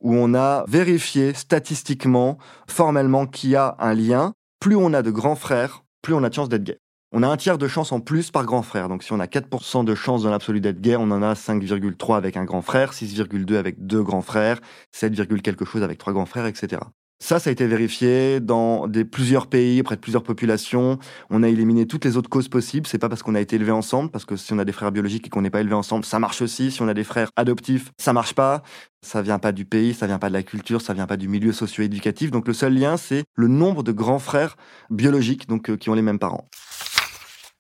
où 0.02 0.16
on 0.16 0.34
a 0.34 0.66
vérifié 0.68 1.34
statistiquement, 1.34 2.38
formellement, 2.68 3.26
qu'il 3.26 3.52
y 3.52 3.56
a 3.56 3.76
un 3.80 3.94
lien. 3.94 4.34
Plus 4.60 4.76
on 4.76 4.94
a 4.94 5.02
de 5.02 5.12
grands 5.12 5.36
frères, 5.36 5.84
plus 6.02 6.14
on 6.14 6.24
a 6.24 6.30
de 6.30 6.34
chances 6.34 6.50
d'être 6.50 6.64
gay. 6.64 6.78
On 7.12 7.24
a 7.24 7.28
un 7.28 7.38
tiers 7.38 7.58
de 7.58 7.68
chance 7.68 7.92
en 7.92 8.02
plus 8.02 8.30
par 8.30 8.46
grand 8.46 8.62
frère. 8.62 8.88
Donc 8.88 9.04
si 9.04 9.14
on 9.14 9.20
a 9.20 9.26
4% 9.26 9.84
de 9.84 9.96
chance 9.96 10.24
dans 10.24 10.30
l'absolu 10.30 10.62
d'être 10.62 10.80
gay, 10.80 10.96
on 10.96 11.10
en 11.10 11.24
a 11.24 11.34
5,3 11.34 12.18
avec 12.18 12.38
un 12.38 12.46
grand 12.46 12.62
frère, 12.62 12.94
6,2 12.94 13.56
avec 13.56 13.86
deux 13.88 14.04
grands 14.04 14.22
frères, 14.22 14.60
7, 14.92 15.42
quelque 15.42 15.66
chose 15.66 15.82
avec 15.82 15.98
trois 15.98 16.14
grands 16.14 16.28
frères, 16.28 16.46
etc. 16.46 16.82
Ça, 17.22 17.38
ça 17.38 17.50
a 17.50 17.54
été 17.54 17.68
vérifié 17.68 18.40
dans 18.40 18.88
des, 18.88 19.04
plusieurs 19.04 19.48
pays, 19.48 19.84
près 19.84 19.96
de 19.96 20.02
plusieurs 20.02 20.24
populations. 20.24 21.00
On 21.30 21.44
a 21.44 21.50
éliminé 21.50 21.86
toutes 21.86 22.06
les 22.06 22.16
autres 22.16 22.30
causes 22.30 22.48
possibles. 22.48 22.88
C'est 22.88 22.98
pas 22.98 23.10
parce 23.10 23.24
qu'on 23.24 23.36
a 23.36 23.42
été 23.42 23.58
élevé 23.58 23.72
ensemble, 23.72 24.10
parce 24.10 24.24
que 24.24 24.38
si 24.38 24.54
on 24.54 24.58
a 24.58 24.64
des 24.64 24.72
frères 24.72 24.94
biologiques 24.94 25.28
et 25.28 25.30
qu'on 25.30 25.42
n'est 25.42 25.50
pas 25.50 25.60
élevé 25.60 25.76
ensemble, 25.76 26.06
ça 26.06 26.18
marche 26.18 26.42
aussi. 26.42 26.72
Si 26.72 26.82
on 26.82 26.88
a 26.88 26.94
des 26.94 27.04
frères 27.04 27.30
adoptifs, 27.36 27.92
ça 27.98 28.14
marche 28.14 28.34
pas. 28.34 28.64
Ça 29.02 29.22
vient 29.22 29.38
pas 29.38 29.52
du 29.52 29.66
pays, 29.66 29.94
ça 29.94 30.08
vient 30.08 30.18
pas 30.18 30.30
de 30.30 30.34
la 30.34 30.44
culture, 30.44 30.82
ça 30.82 30.94
vient 30.94 31.08
pas 31.08 31.18
du 31.18 31.28
milieu 31.28 31.52
socio-éducatif. 31.52 32.32
Donc 32.32 32.48
le 32.48 32.54
seul 32.54 32.74
lien, 32.74 32.96
c'est 32.96 33.26
le 33.36 33.48
nombre 33.48 33.84
de 33.84 33.92
grands 33.92 34.20
frères 34.20 34.56
biologiques, 34.90 35.48
donc 35.48 35.70
euh, 35.70 35.76
qui 35.76 35.90
ont 35.90 35.96
les 35.96 36.02
mêmes 36.02 36.20
parents. 36.20 36.48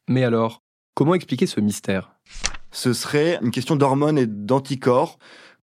Mais 0.08 0.24
alors, 0.24 0.64
comment 0.96 1.16
expliquer 1.16 1.48
ce 1.48 1.60
mystère? 1.60 2.14
Ce 2.72 2.94
serait 2.94 3.40
une 3.42 3.52
question 3.52 3.76
d'hormones 3.76 4.18
et 4.18 4.28
d'anticorps. 4.28 5.18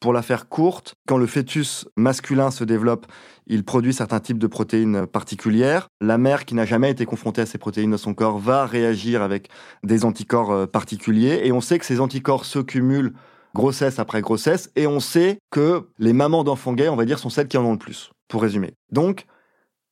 Pour 0.00 0.12
la 0.12 0.20
faire 0.20 0.48
courte, 0.48 0.94
quand 1.08 1.16
le 1.16 1.26
fœtus 1.26 1.88
masculin 1.96 2.50
se 2.50 2.64
développe, 2.64 3.06
il 3.46 3.64
produit 3.64 3.94
certains 3.94 4.20
types 4.20 4.38
de 4.38 4.46
protéines 4.46 5.06
particulières. 5.06 5.88
La 6.02 6.18
mère 6.18 6.44
qui 6.44 6.54
n'a 6.54 6.66
jamais 6.66 6.90
été 6.90 7.06
confrontée 7.06 7.40
à 7.40 7.46
ces 7.46 7.56
protéines 7.56 7.92
dans 7.92 7.96
son 7.96 8.12
corps 8.12 8.38
va 8.38 8.66
réagir 8.66 9.22
avec 9.22 9.48
des 9.84 10.04
anticorps 10.04 10.52
euh, 10.52 10.66
particuliers. 10.66 11.40
Et 11.44 11.52
on 11.52 11.62
sait 11.62 11.78
que 11.78 11.86
ces 11.86 12.00
anticorps 12.00 12.44
se 12.44 12.58
cumulent 12.58 13.14
grossesse 13.54 13.98
après 13.98 14.20
grossesse. 14.20 14.70
Et 14.76 14.86
on 14.86 15.00
sait 15.00 15.38
que 15.50 15.88
les 15.98 16.12
mamans 16.12 16.44
d'enfants 16.44 16.74
gays, 16.74 16.90
on 16.90 16.96
va 16.96 17.06
dire, 17.06 17.18
sont 17.18 17.30
celles 17.30 17.48
qui 17.48 17.56
en 17.56 17.64
ont 17.64 17.72
le 17.72 17.78
plus, 17.78 18.10
pour 18.28 18.42
résumer. 18.42 18.74
Donc, 18.92 19.24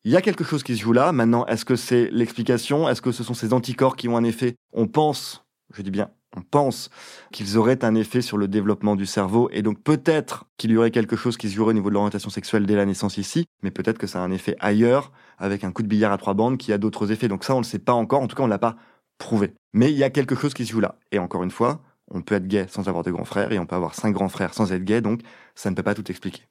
il 0.05 0.13
y 0.13 0.17
a 0.17 0.21
quelque 0.21 0.45
chose 0.45 0.63
qui 0.63 0.77
se 0.77 0.83
joue 0.83 0.93
là. 0.93 1.13
Maintenant, 1.13 1.47
est-ce 1.47 1.65
que 1.65 1.77
c'est 1.77 2.11
l'explication? 2.11 2.91
Est-ce 2.91 3.01
que 3.01 3.11
ce 3.11 3.25
sont 3.25 3.33
ces 3.33 3.55
anticorps 3.55 3.97
qui 3.97 4.09
ont 4.09 4.19
un 4.19 4.25
effet? 4.25 4.57
On 4.75 4.87
pense, 4.87 5.47
je 5.73 5.81
dis 5.81 5.91
bien 5.91 6.11
on 6.37 6.43
pense 6.43 6.91
qu'ils 7.33 7.59
auraient 7.59 7.85
un 7.85 7.95
effet 7.95 8.23
sur 8.23 8.37
le 8.37 8.49
développement 8.49 8.97
du 8.97 9.07
cerveau 9.07 9.49
et 9.53 9.63
donc 9.63 9.83
peut-être 9.83 10.45
qu'il 10.57 10.71
y 10.71 10.77
aurait 10.77 10.91
quelque 10.91 11.17
chose 11.17 11.37
qui 11.37 11.49
se 11.49 11.55
jouerait 11.55 11.71
au 11.71 11.75
niveau 11.75 11.89
de 11.89 11.95
l'orientation 11.95 12.31
sexuelle 12.31 12.67
dès 12.67 12.77
la 12.77 12.87
naissance 12.87 13.19
ici, 13.19 13.47
mais 13.63 13.71
peut-être 13.71 13.99
que 13.99 14.07
ça 14.07 14.21
a 14.21 14.23
un 14.23 14.31
effet 14.31 14.57
ailleurs 14.61 15.13
avec 15.39 15.65
un 15.65 15.73
coup 15.73 15.83
de 15.83 15.89
billard 15.89 16.13
à 16.13 16.19
trois 16.19 16.35
bandes 16.35 16.59
qui 16.59 16.73
a 16.73 16.79
d'autres 16.79 17.11
effets. 17.13 17.29
Donc 17.29 17.45
ça, 17.45 17.55
on 17.55 17.59
ne 17.59 17.63
le 17.63 17.69
sait 17.69 17.79
pas 17.79 17.93
encore. 17.93 18.23
En 18.23 18.27
tout 18.27 18.37
cas, 18.37 18.43
on 18.43 18.47
ne 18.47 18.51
l'a 18.51 18.59
pas 18.59 18.77
prouvé. 19.19 19.55
Mais 19.73 19.91
il 19.91 19.99
y 19.99 20.05
a 20.05 20.11
quelque 20.11 20.35
chose 20.35 20.55
qui 20.55 20.67
se 20.67 20.73
joue 20.73 20.81
là. 20.81 20.97
Et 21.13 21.19
encore 21.19 21.43
une 21.43 21.51
fois, 21.51 21.83
on 22.11 22.23
peut 22.23 22.35
être 22.35 22.47
gay 22.47 22.67
sans 22.69 22.89
avoir 22.89 23.05
de 23.05 23.11
grands 23.11 23.25
frères 23.25 23.53
et 23.53 23.59
on 23.59 23.67
peut 23.67 23.77
avoir 23.77 23.95
cinq 23.95 24.13
grands 24.13 24.29
frères 24.29 24.55
sans 24.55 24.73
être 24.73 24.85
gay, 24.85 25.01
donc 25.01 25.21
ça 25.55 25.71
ne 25.71 25.75
peut 25.75 25.83
pas 25.83 25.95
tout 25.95 26.11
expliquer. 26.11 26.43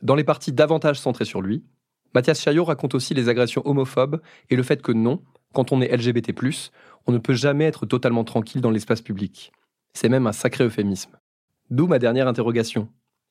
Dans 0.00 0.14
les 0.14 0.24
parties 0.24 0.52
davantage 0.52 1.00
centrées 1.00 1.24
sur 1.24 1.42
lui, 1.42 1.64
Mathias 2.14 2.40
Chaillot 2.40 2.64
raconte 2.64 2.94
aussi 2.94 3.14
les 3.14 3.28
agressions 3.28 3.62
homophobes 3.64 4.20
et 4.50 4.56
le 4.56 4.62
fait 4.62 4.82
que 4.82 4.92
non, 4.92 5.22
quand 5.54 5.72
on 5.72 5.80
est 5.80 5.94
LGBT+, 5.94 6.34
on 7.06 7.12
ne 7.12 7.18
peut 7.18 7.34
jamais 7.34 7.64
être 7.64 7.86
totalement 7.86 8.24
tranquille 8.24 8.60
dans 8.60 8.70
l'espace 8.70 9.00
public. 9.00 9.52
C'est 9.94 10.08
même 10.08 10.26
un 10.26 10.32
sacré 10.32 10.64
euphémisme. 10.64 11.18
D'où 11.70 11.86
ma 11.86 11.98
dernière 11.98 12.28
interrogation. 12.28 12.88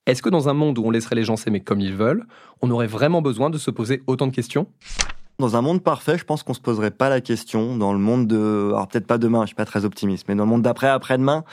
Est-ce 0.07 0.21
que 0.21 0.29
dans 0.29 0.49
un 0.49 0.53
monde 0.53 0.79
où 0.79 0.83
on 0.83 0.91
laisserait 0.91 1.15
les 1.15 1.23
gens 1.23 1.35
s'aimer 1.35 1.61
comme 1.61 1.79
ils 1.79 1.95
veulent, 1.95 2.25
on 2.61 2.71
aurait 2.71 2.87
vraiment 2.87 3.21
besoin 3.21 3.49
de 3.49 3.57
se 3.57 3.69
poser 3.69 4.01
autant 4.07 4.27
de 4.27 4.33
questions? 4.33 4.67
Dans 5.41 5.55
un 5.55 5.61
monde 5.61 5.81
parfait, 5.81 6.19
je 6.19 6.23
pense 6.23 6.43
qu'on 6.43 6.53
se 6.53 6.61
poserait 6.61 6.91
pas 6.91 7.09
la 7.09 7.19
question. 7.19 7.75
Dans 7.75 7.93
le 7.93 7.99
monde 7.99 8.27
de, 8.27 8.67
alors 8.69 8.87
peut-être 8.87 9.07
pas 9.07 9.17
demain, 9.17 9.41
je 9.41 9.47
suis 9.47 9.55
pas 9.55 9.65
très 9.65 9.85
optimiste, 9.85 10.25
mais 10.27 10.35
dans 10.35 10.43
le 10.43 10.49
monde 10.51 10.61
d'après, 10.61 10.87
après-demain, 10.87 11.43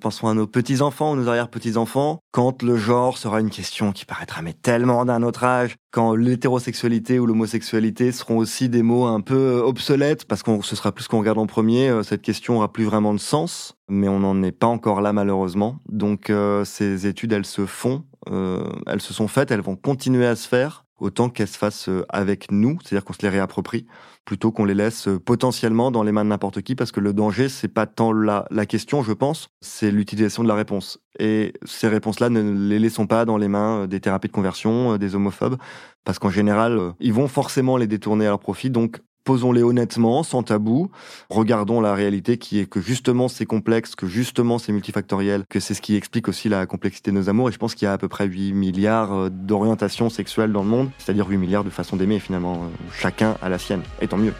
Pensons 0.00 0.28
à 0.28 0.34
nos 0.34 0.46
petits-enfants 0.46 1.12
ou 1.12 1.16
nos 1.16 1.28
arrière-petits-enfants. 1.28 2.20
Quand 2.32 2.62
le 2.62 2.76
genre 2.76 3.18
sera 3.18 3.38
une 3.38 3.50
question 3.50 3.92
qui 3.92 4.06
paraîtra 4.06 4.40
mais 4.40 4.54
tellement 4.54 5.04
d'un 5.04 5.22
autre 5.22 5.44
âge, 5.44 5.76
quand 5.90 6.14
l'hétérosexualité 6.14 7.18
ou 7.18 7.26
l'homosexualité 7.26 8.10
seront 8.10 8.38
aussi 8.38 8.70
des 8.70 8.82
mots 8.82 9.04
un 9.04 9.20
peu 9.20 9.60
obsolètes, 9.62 10.24
parce 10.24 10.42
qu'on 10.42 10.62
ce 10.62 10.74
sera 10.74 10.92
plus 10.92 11.06
qu'on 11.06 11.18
regarde 11.18 11.36
en 11.36 11.46
premier, 11.46 11.90
euh, 11.90 12.02
cette 12.02 12.22
question 12.22 12.56
aura 12.56 12.72
plus 12.72 12.84
vraiment 12.84 13.12
de 13.12 13.20
sens, 13.20 13.76
mais 13.90 14.08
on 14.08 14.20
n'en 14.20 14.42
est 14.42 14.52
pas 14.52 14.66
encore 14.66 15.02
là 15.02 15.12
malheureusement. 15.12 15.76
Donc 15.90 16.30
euh, 16.30 16.64
ces 16.64 17.06
études, 17.06 17.34
elles 17.34 17.44
se 17.44 17.66
font, 17.66 18.04
euh, 18.30 18.64
elles 18.86 19.02
se 19.02 19.12
sont 19.12 19.28
faites, 19.28 19.50
elles 19.50 19.60
vont 19.60 19.76
continuer 19.76 20.26
à 20.26 20.34
se 20.34 20.48
faire 20.48 20.86
autant 21.00 21.28
qu'elles 21.28 21.48
se 21.48 21.58
fassent 21.58 21.88
euh, 21.88 22.04
avec 22.08 22.50
nous, 22.52 22.78
c'est-à-dire 22.82 23.04
qu'on 23.04 23.12
se 23.12 23.22
les 23.22 23.28
réapproprie, 23.28 23.86
plutôt 24.24 24.52
qu'on 24.52 24.64
les 24.64 24.74
laisse 24.74 25.08
euh, 25.08 25.18
potentiellement 25.18 25.90
dans 25.90 26.02
les 26.02 26.12
mains 26.12 26.24
de 26.24 26.28
n'importe 26.28 26.62
qui, 26.62 26.74
parce 26.74 26.92
que 26.92 27.00
le 27.00 27.12
danger, 27.12 27.48
c'est 27.48 27.68
pas 27.68 27.86
tant 27.86 28.12
la, 28.12 28.46
la 28.50 28.66
question, 28.66 29.02
je 29.02 29.12
pense, 29.12 29.48
c'est 29.60 29.90
l'utilisation 29.90 30.42
de 30.42 30.48
la 30.48 30.54
réponse. 30.54 30.98
Et 31.18 31.54
ces 31.64 31.88
réponses-là, 31.88 32.28
ne 32.28 32.68
les 32.68 32.78
laissons 32.78 33.06
pas 33.06 33.24
dans 33.24 33.36
les 33.36 33.48
mains 33.48 33.82
euh, 33.82 33.86
des 33.86 34.00
thérapies 34.00 34.28
de 34.28 34.32
conversion, 34.32 34.96
des 34.98 35.14
homophobes, 35.14 35.56
parce 36.04 36.18
qu'en 36.18 36.30
général, 36.30 36.92
ils 37.00 37.12
vont 37.12 37.28
forcément 37.28 37.76
les 37.76 37.86
détourner 37.86 38.26
à 38.26 38.30
leur 38.30 38.40
profit, 38.40 38.70
donc 38.70 39.00
posons-les 39.24 39.62
honnêtement, 39.62 40.22
sans 40.22 40.42
tabou. 40.42 40.90
Regardons 41.28 41.80
la 41.80 41.94
réalité 41.94 42.38
qui 42.38 42.58
est 42.58 42.66
que 42.66 42.80
justement 42.80 43.28
c'est 43.28 43.46
complexe, 43.46 43.94
que 43.94 44.06
justement 44.06 44.58
c'est 44.58 44.72
multifactoriel, 44.72 45.44
que 45.48 45.60
c'est 45.60 45.74
ce 45.74 45.80
qui 45.80 45.96
explique 45.96 46.28
aussi 46.28 46.48
la 46.48 46.66
complexité 46.66 47.10
de 47.10 47.16
nos 47.16 47.28
amours. 47.28 47.48
Et 47.48 47.52
je 47.52 47.58
pense 47.58 47.74
qu'il 47.74 47.86
y 47.86 47.88
a 47.88 47.92
à 47.92 47.98
peu 47.98 48.08
près 48.08 48.26
8 48.26 48.52
milliards 48.52 49.12
euh, 49.12 49.28
d'orientations 49.30 50.10
sexuelles 50.10 50.52
dans 50.52 50.62
le 50.62 50.68
monde, 50.68 50.90
c'est-à-dire 50.98 51.28
8 51.28 51.36
milliards 51.36 51.64
de 51.64 51.70
façons 51.70 51.96
d'aimer 51.96 52.18
finalement. 52.18 52.54
Euh, 52.54 52.68
chacun 52.92 53.36
a 53.42 53.48
la 53.48 53.58
sienne, 53.58 53.82
et 54.00 54.08
tant 54.08 54.16
mieux.« 54.16 54.30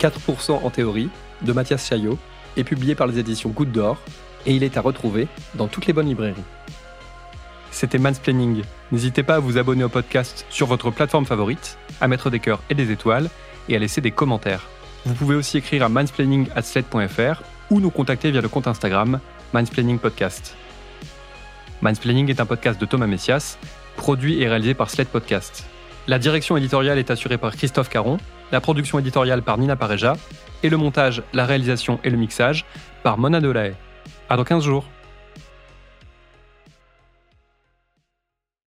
4% 0.00 0.62
en 0.62 0.70
théorie 0.70 1.08
de 1.40 1.52
Mathias 1.52 1.88
Chaillot 1.88 2.18
est 2.56 2.64
publié 2.64 2.94
par 2.94 3.06
les 3.06 3.18
éditions 3.18 3.50
Goutte 3.50 3.72
d'Or 3.72 3.98
et 4.46 4.54
il 4.54 4.62
est 4.62 4.76
à 4.76 4.80
retrouver 4.80 5.28
dans 5.54 5.66
toutes 5.66 5.86
les 5.86 5.92
bonnes 5.92 6.08
librairies. 6.08 6.42
C'était 7.84 7.98
Mansplaining. 7.98 8.62
N'hésitez 8.92 9.22
pas 9.22 9.34
à 9.34 9.38
vous 9.40 9.58
abonner 9.58 9.84
au 9.84 9.90
podcast 9.90 10.46
sur 10.48 10.66
votre 10.66 10.90
plateforme 10.90 11.26
favorite, 11.26 11.76
à 12.00 12.08
mettre 12.08 12.30
des 12.30 12.40
cœurs 12.40 12.62
et 12.70 12.74
des 12.74 12.90
étoiles 12.90 13.28
et 13.68 13.76
à 13.76 13.78
laisser 13.78 14.00
des 14.00 14.10
commentaires. 14.10 14.68
Vous 15.04 15.12
pouvez 15.12 15.34
aussi 15.34 15.58
écrire 15.58 15.82
à 15.82 15.90
mansplaining@sled.fr 15.90 17.42
ou 17.68 17.80
nous 17.80 17.90
contacter 17.90 18.30
via 18.30 18.40
le 18.40 18.48
compte 18.48 18.68
Instagram 18.68 19.20
Mansplaining 19.52 19.98
Podcast. 19.98 20.56
Mansplaining 21.82 22.30
est 22.30 22.40
un 22.40 22.46
podcast 22.46 22.80
de 22.80 22.86
Thomas 22.86 23.06
Messias, 23.06 23.58
produit 23.98 24.40
et 24.40 24.48
réalisé 24.48 24.72
par 24.72 24.88
Sled 24.88 25.08
Podcast. 25.08 25.66
La 26.08 26.18
direction 26.18 26.56
éditoriale 26.56 26.98
est 26.98 27.10
assurée 27.10 27.36
par 27.36 27.54
Christophe 27.54 27.90
Caron, 27.90 28.16
la 28.50 28.62
production 28.62 28.98
éditoriale 28.98 29.42
par 29.42 29.58
Nina 29.58 29.76
Pareja 29.76 30.16
et 30.62 30.70
le 30.70 30.78
montage, 30.78 31.22
la 31.34 31.44
réalisation 31.44 32.00
et 32.02 32.08
le 32.08 32.16
mixage 32.16 32.64
par 33.02 33.18
Mona 33.18 33.42
Delahaye. 33.42 33.74
À 34.30 34.38
dans 34.38 34.44
15 34.44 34.64
jours. 34.64 34.86